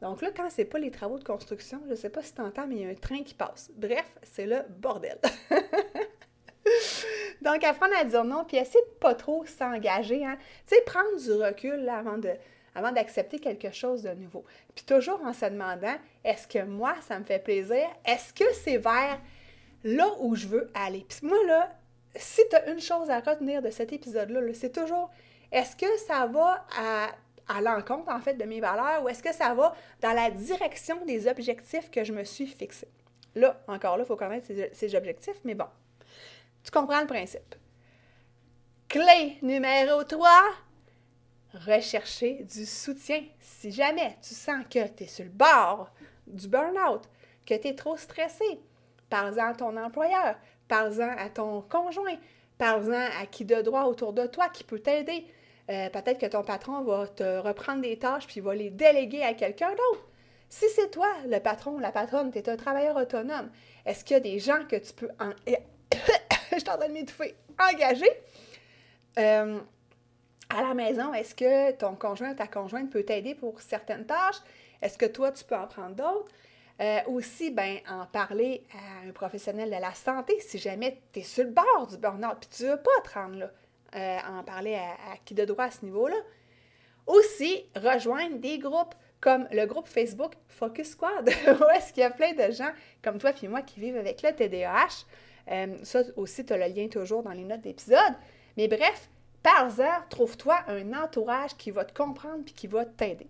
Donc 0.00 0.20
là, 0.22 0.30
quand 0.36 0.50
c'est 0.50 0.64
pas 0.64 0.78
les 0.78 0.90
travaux 0.90 1.18
de 1.18 1.24
construction, 1.24 1.80
je 1.88 1.94
sais 1.94 2.10
pas 2.10 2.22
si 2.22 2.34
tu 2.34 2.40
entends, 2.40 2.66
mais 2.66 2.76
il 2.76 2.82
y 2.82 2.86
a 2.86 2.88
un 2.90 2.94
train 2.94 3.22
qui 3.22 3.34
passe. 3.34 3.70
Bref, 3.76 4.04
c'est 4.22 4.46
le 4.46 4.62
bordel. 4.68 5.18
Donc, 7.42 7.62
apprendre 7.62 7.94
à 7.98 8.04
dire 8.04 8.24
non, 8.24 8.44
puis 8.44 8.56
essayer 8.56 8.84
de 8.84 8.98
pas 8.98 9.14
trop 9.14 9.44
s'engager. 9.46 10.24
Hein? 10.24 10.38
Tu 10.66 10.74
sais, 10.74 10.82
prendre 10.82 11.16
du 11.18 11.32
recul 11.32 11.88
avant 11.88 12.18
avant 12.74 12.90
d'accepter 12.92 13.38
quelque 13.38 13.70
chose 13.70 14.02
de 14.02 14.10
nouveau. 14.10 14.44
Puis 14.74 14.84
toujours 14.84 15.20
en 15.24 15.32
se 15.32 15.46
demandant, 15.46 15.94
est-ce 16.24 16.48
que 16.48 16.64
moi, 16.64 16.96
ça 17.02 17.18
me 17.18 17.24
fait 17.24 17.38
plaisir? 17.38 17.86
Est-ce 18.04 18.32
que 18.32 18.52
c'est 18.52 18.78
vers 18.78 19.20
là 19.84 20.08
où 20.20 20.34
je 20.34 20.48
veux 20.48 20.70
aller? 20.74 21.06
Puis 21.08 21.20
moi, 21.22 21.38
là, 21.46 21.70
si 22.16 22.42
tu 22.48 22.56
as 22.56 22.70
une 22.70 22.80
chose 22.80 23.10
à 23.10 23.20
retenir 23.20 23.62
de 23.62 23.70
cet 23.70 23.92
épisode-là, 23.92 24.40
-là, 24.40 24.54
c'est 24.54 24.72
toujours, 24.72 25.10
est-ce 25.50 25.76
que 25.76 25.98
ça 26.06 26.26
va 26.26 26.66
à 27.48 27.60
l'encontre, 27.60 28.10
en 28.10 28.20
fait, 28.20 28.34
de 28.34 28.44
mes 28.44 28.60
valeurs 28.60 29.02
ou 29.02 29.08
est-ce 29.08 29.22
que 29.22 29.32
ça 29.32 29.54
va 29.54 29.74
dans 30.00 30.12
la 30.12 30.30
direction 30.30 31.04
des 31.04 31.28
objectifs 31.28 31.90
que 31.90 32.04
je 32.04 32.12
me 32.12 32.24
suis 32.24 32.46
fixés? 32.46 32.88
Là, 33.34 33.60
encore 33.66 33.96
là, 33.96 34.04
il 34.04 34.06
faut 34.06 34.16
connaître 34.16 34.46
ces, 34.72 34.94
objectifs, 34.94 35.40
mais 35.44 35.54
bon, 35.54 35.66
tu 36.62 36.70
comprends 36.70 37.00
le 37.00 37.06
principe. 37.06 37.54
Clé 38.88 39.38
numéro 39.42 40.04
3, 40.04 40.30
rechercher 41.66 42.44
du 42.44 42.64
soutien. 42.64 43.24
Si 43.40 43.72
jamais 43.72 44.16
tu 44.22 44.34
sens 44.34 44.64
que 44.70 44.86
tu 44.86 45.04
es 45.04 45.06
sur 45.06 45.24
le 45.24 45.30
bord 45.30 45.90
du 46.26 46.48
burn-out, 46.48 47.02
que 47.44 47.54
tu 47.54 47.68
es 47.68 47.74
trop 47.74 47.96
stressé, 47.96 48.60
parle-en 49.10 49.50
à 49.50 49.54
ton 49.54 49.76
employeur, 49.76 50.36
parle-en 50.68 51.16
à 51.18 51.28
ton 51.28 51.62
conjoint, 51.62 52.16
parle-en 52.58 53.08
à 53.20 53.26
qui 53.26 53.44
de 53.44 53.60
droit 53.62 53.84
autour 53.84 54.12
de 54.12 54.26
toi 54.26 54.48
qui 54.48 54.64
peut 54.64 54.78
t'aider. 54.78 55.26
Euh, 55.70 55.88
peut-être 55.88 56.18
que 56.18 56.26
ton 56.26 56.42
patron 56.42 56.82
va 56.82 57.06
te 57.06 57.38
reprendre 57.38 57.80
des 57.82 57.98
tâches 57.98 58.26
puis 58.26 58.40
va 58.40 58.54
les 58.54 58.70
déléguer 58.70 59.22
à 59.22 59.34
quelqu'un 59.34 59.70
d'autre. 59.70 60.06
Si 60.48 60.66
c'est 60.74 60.90
toi, 60.90 61.08
le 61.26 61.38
patron 61.38 61.78
la 61.78 61.90
patronne, 61.90 62.30
tu 62.30 62.38
es 62.38 62.48
un 62.48 62.56
travailleur 62.56 62.96
autonome, 62.96 63.50
est-ce 63.86 64.04
qu'il 64.04 64.14
y 64.14 64.16
a 64.18 64.20
des 64.20 64.38
gens 64.38 64.64
que 64.68 64.76
tu 64.76 64.92
peux 64.92 65.08
en... 65.18 65.30
Je 66.52 66.64
de. 66.64 67.34
Engager? 67.58 68.10
Euh, 69.18 69.58
à 70.48 70.62
la 70.62 70.74
maison, 70.74 71.12
est-ce 71.14 71.34
que 71.34 71.72
ton 71.72 71.94
conjoint 71.94 72.32
ou 72.32 72.34
ta 72.34 72.46
conjointe 72.46 72.90
peut 72.90 73.02
t'aider 73.02 73.34
pour 73.34 73.60
certaines 73.60 74.06
tâches? 74.06 74.40
Est-ce 74.82 74.98
que 74.98 75.06
toi, 75.06 75.32
tu 75.32 75.44
peux 75.44 75.56
en 75.56 75.66
prendre 75.66 75.94
d'autres? 75.94 76.28
Euh, 76.80 77.00
aussi, 77.06 77.52
ben, 77.52 77.78
en 77.88 78.04
parler 78.06 78.64
à 78.72 79.06
un 79.08 79.12
professionnel 79.12 79.70
de 79.70 79.76
la 79.80 79.94
santé 79.94 80.40
si 80.40 80.58
jamais 80.58 81.00
tu 81.12 81.20
es 81.20 81.22
sur 81.22 81.44
le 81.44 81.50
bord 81.50 81.86
du 81.88 81.96
burn-out 81.98 82.36
puis 82.40 82.48
tu 82.50 82.64
ne 82.64 82.70
veux 82.70 82.82
pas 82.82 83.00
te 83.04 83.14
rendre 83.14 83.36
là. 83.36 83.50
Euh, 83.94 84.18
en 84.28 84.42
parler 84.42 84.74
à, 84.74 85.16
qui 85.24 85.34
de 85.34 85.44
droit 85.44 85.66
à 85.66 85.70
ce 85.70 85.84
niveau-là. 85.84 86.16
Aussi, 87.06 87.64
rejoindre 87.76 88.38
des 88.38 88.58
groupes 88.58 88.94
comme 89.20 89.46
le 89.52 89.66
groupe 89.66 89.86
Facebook 89.86 90.32
Focus 90.48 90.90
Squad, 90.90 91.28
où 91.46 91.70
est-ce 91.76 91.92
qu'il 91.92 92.00
y 92.00 92.04
a 92.04 92.10
plein 92.10 92.32
de 92.32 92.52
gens 92.52 92.70
comme 93.02 93.18
toi 93.18 93.30
et 93.40 93.48
moi 93.48 93.62
qui 93.62 93.78
vivent 93.78 93.96
avec 93.96 94.22
le 94.22 94.32
TDAH. 94.34 95.04
Euh, 95.50 95.76
ça 95.84 96.02
aussi, 96.16 96.44
tu 96.44 96.52
as 96.52 96.56
le 96.56 96.74
lien 96.74 96.88
toujours 96.88 97.22
dans 97.22 97.30
les 97.30 97.44
notes 97.44 97.60
d'épisode. 97.60 98.14
Mais 98.56 98.66
bref, 98.66 99.08
par 99.44 99.78
heure, 99.78 100.08
trouve-toi 100.08 100.58
un 100.66 100.92
entourage 100.92 101.56
qui 101.56 101.70
va 101.70 101.84
te 101.84 101.94
comprendre 101.94 102.42
puis 102.44 102.54
qui 102.54 102.66
va 102.66 102.84
t'aider. 102.84 103.28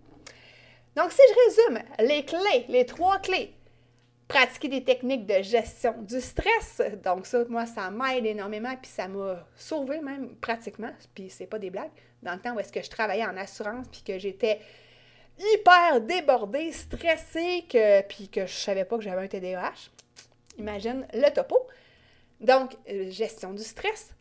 Donc, 0.95 1.11
si 1.11 1.21
je 1.29 1.45
résume 1.45 1.83
les 1.99 2.23
clés, 2.23 2.65
les 2.69 2.85
trois 2.85 3.19
clés 3.19 3.55
pratiquer 4.27 4.67
des 4.67 4.83
techniques 4.83 5.25
de 5.25 5.41
gestion 5.41 6.01
du 6.01 6.19
stress. 6.19 6.81
Donc 7.03 7.25
ça, 7.25 7.43
moi, 7.47 7.65
ça 7.65 7.91
m'aide 7.91 8.25
énormément, 8.25 8.75
puis 8.81 8.89
ça 8.89 9.07
m'a 9.07 9.45
sauvé 9.55 9.99
même 10.01 10.35
pratiquement, 10.37 10.91
puis 11.13 11.29
c'est 11.29 11.45
pas 11.45 11.59
des 11.59 11.69
blagues, 11.69 11.91
dans 12.23 12.33
le 12.33 12.39
temps 12.39 12.55
où 12.55 12.59
est-ce 12.59 12.71
que 12.71 12.81
je 12.81 12.89
travaillais 12.89 13.25
en 13.25 13.37
assurance, 13.37 13.87
puis 13.91 14.01
que 14.01 14.17
j'étais 14.17 14.59
hyper 15.37 16.01
débordée, 16.01 16.71
stressée, 16.71 17.65
que, 17.69 18.01
puis 18.03 18.29
que 18.29 18.45
je 18.45 18.53
savais 18.53 18.85
pas 18.85 18.97
que 18.97 19.03
j'avais 19.03 19.23
un 19.23 19.27
TDAH. 19.27 19.91
Imagine 20.57 21.05
le 21.13 21.29
topo. 21.31 21.67
Donc, 22.39 22.75
euh, 22.89 23.09
gestion 23.11 23.53
du 23.53 23.63
stress. 23.63 24.11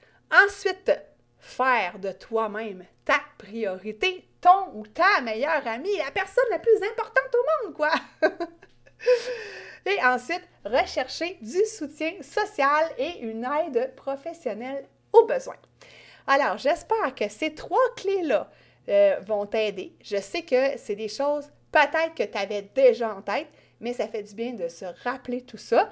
Ensuite, 0.46 0.92
faire 1.38 1.98
de 1.98 2.10
toi-même 2.10 2.84
ta 3.04 3.20
priorité, 3.38 4.26
ton 4.44 4.78
ou 4.78 4.86
ta 4.86 5.22
meilleure 5.22 5.66
amie, 5.66 5.96
la 5.96 6.10
personne 6.10 6.44
la 6.50 6.58
plus 6.58 6.76
importante 6.76 7.34
au 7.34 7.64
monde, 7.64 7.74
quoi. 7.74 7.92
Et 9.86 10.02
ensuite, 10.04 10.46
rechercher 10.64 11.38
du 11.40 11.64
soutien 11.64 12.12
social 12.20 12.90
et 12.98 13.20
une 13.20 13.44
aide 13.44 13.94
professionnelle 13.96 14.86
au 15.12 15.24
besoin. 15.24 15.56
Alors, 16.26 16.58
j'espère 16.58 17.14
que 17.14 17.28
ces 17.28 17.54
trois 17.54 17.94
clés-là 17.96 18.50
euh, 18.88 19.16
vont 19.26 19.46
t'aider. 19.46 19.94
Je 20.02 20.16
sais 20.16 20.42
que 20.42 20.76
c'est 20.78 20.96
des 20.96 21.08
choses 21.08 21.50
peut-être 21.72 22.14
que 22.14 22.22
tu 22.22 22.38
avais 22.38 22.62
déjà 22.74 23.14
en 23.14 23.22
tête, 23.22 23.48
mais 23.80 23.92
ça 23.92 24.08
fait 24.08 24.22
du 24.22 24.34
bien 24.34 24.52
de 24.52 24.68
se 24.68 24.84
rappeler 25.04 25.42
tout 25.42 25.58
ça. 25.58 25.90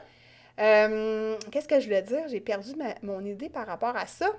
Euh, 0.58 1.36
qu'est-ce 1.50 1.68
que 1.68 1.80
je 1.80 1.86
voulais 1.86 2.02
dire? 2.02 2.28
J'ai 2.28 2.40
perdu 2.40 2.72
mon 3.02 3.24
idée 3.24 3.48
par 3.48 3.66
rapport 3.66 3.96
à 3.96 4.06
ça. 4.06 4.30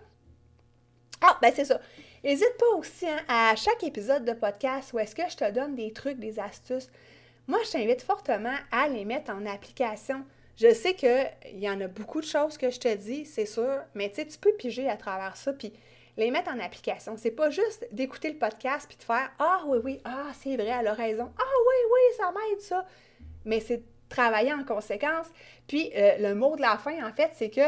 Ah, 1.21 1.37
ben 1.41 1.51
c'est 1.55 1.65
ça. 1.65 1.79
N'hésite 2.23 2.55
pas 2.57 2.77
aussi 2.77 3.07
hein, 3.07 3.19
à 3.27 3.55
chaque 3.55 3.83
épisode 3.83 4.25
de 4.25 4.33
podcast 4.33 4.93
où 4.93 4.99
est-ce 4.99 5.15
que 5.15 5.29
je 5.29 5.35
te 5.35 5.51
donne 5.51 5.75
des 5.75 5.91
trucs, 5.91 6.19
des 6.19 6.39
astuces. 6.39 6.89
Moi, 7.47 7.59
je 7.65 7.71
t'invite 7.71 8.01
fortement 8.01 8.55
à 8.71 8.87
les 8.87 9.03
mettre 9.03 9.31
en 9.31 9.45
application. 9.45 10.23
Je 10.55 10.73
sais 10.73 10.93
qu'il 10.93 11.59
y 11.59 11.69
en 11.69 11.81
a 11.81 11.87
beaucoup 11.87 12.21
de 12.21 12.25
choses 12.25 12.57
que 12.57 12.69
je 12.69 12.79
te 12.79 12.93
dis, 12.95 13.25
c'est 13.25 13.45
sûr, 13.45 13.79
mais 13.95 14.09
tu 14.09 14.15
sais, 14.15 14.27
tu 14.27 14.37
peux 14.37 14.53
piger 14.53 14.87
à 14.87 14.95
travers 14.95 15.35
ça, 15.35 15.51
puis 15.51 15.73
les 16.15 16.31
mettre 16.31 16.51
en 16.51 16.59
application. 16.59 17.15
C'est 17.17 17.31
pas 17.31 17.49
juste 17.49 17.87
d'écouter 17.91 18.31
le 18.31 18.37
podcast 18.37 18.87
puis 18.87 18.97
de 18.97 19.03
faire 19.03 19.31
Ah 19.39 19.63
oui, 19.65 19.79
oui, 19.83 20.01
ah, 20.05 20.27
c'est 20.41 20.55
vrai, 20.55 20.71
elle 20.79 20.87
a 20.87 20.93
raison. 20.93 21.31
Ah 21.37 21.43
oui, 21.43 21.91
oui, 21.91 22.17
ça 22.17 22.31
m'aide 22.31 22.61
ça. 22.61 22.85
Mais 23.45 23.59
c'est 23.59 23.81
travailler 24.09 24.53
en 24.53 24.63
conséquence. 24.63 25.27
Puis 25.67 25.91
euh, 25.95 26.17
le 26.19 26.35
mot 26.35 26.55
de 26.55 26.61
la 26.61 26.77
fin, 26.77 27.05
en 27.05 27.11
fait, 27.11 27.31
c'est 27.33 27.49
que 27.49 27.61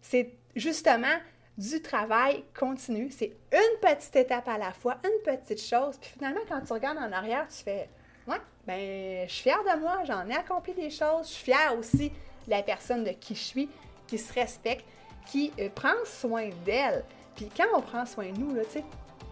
c'est 0.00 0.32
justement 0.56 1.18
du 1.60 1.82
travail 1.82 2.42
continu. 2.58 3.10
C'est 3.10 3.32
une 3.52 3.80
petite 3.80 4.16
étape 4.16 4.48
à 4.48 4.56
la 4.56 4.72
fois, 4.72 4.96
une 5.04 5.22
petite 5.22 5.62
chose. 5.62 5.96
Puis 6.00 6.10
finalement, 6.14 6.40
quand 6.48 6.60
tu 6.62 6.72
regardes 6.72 6.96
en 6.98 7.12
arrière, 7.12 7.46
tu 7.48 7.62
fais 7.62 7.88
Ouais, 8.26 8.40
ben, 8.66 9.26
je 9.28 9.32
suis 9.32 9.42
fière 9.42 9.62
de 9.62 9.80
moi, 9.80 9.98
j'en 10.06 10.26
ai 10.28 10.36
accompli 10.36 10.72
des 10.72 10.90
choses. 10.90 11.28
Je 11.28 11.32
suis 11.32 11.44
fière 11.44 11.76
aussi 11.78 12.10
de 12.10 12.50
la 12.50 12.62
personne 12.62 13.04
de 13.04 13.10
qui 13.10 13.34
je 13.34 13.40
suis, 13.40 13.68
qui 14.06 14.18
se 14.18 14.32
respecte, 14.32 14.84
qui 15.26 15.52
euh, 15.58 15.68
prend 15.74 15.94
soin 16.04 16.48
d'elle. 16.64 17.04
Puis 17.36 17.50
quand 17.54 17.66
on 17.74 17.82
prend 17.82 18.06
soin 18.06 18.30
de 18.30 18.38
nous, 18.38 18.54
là, 18.54 18.62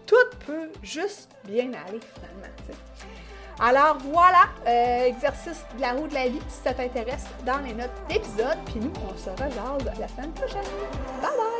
tout 0.05 0.15
peut 0.45 0.69
juste 0.83 1.31
bien 1.45 1.71
aller 1.73 1.99
finalement. 2.13 2.47
Alors 3.59 3.97
voilà, 3.97 4.49
euh, 4.67 5.05
exercice 5.05 5.65
de 5.75 5.81
la 5.81 5.93
roue 5.93 6.07
de 6.07 6.13
la 6.13 6.29
vie, 6.29 6.39
si 6.47 6.63
ça 6.63 6.73
t'intéresse, 6.73 7.25
dans 7.45 7.59
les 7.59 7.73
notes 7.73 7.89
d'épisode. 8.07 8.57
Puis 8.65 8.79
nous, 8.79 8.93
on 9.11 9.17
se 9.17 9.29
regarde 9.29 9.91
la 9.99 10.07
semaine 10.07 10.31
prochaine. 10.31 10.63
Bye 11.21 11.31
bye! 11.37 11.58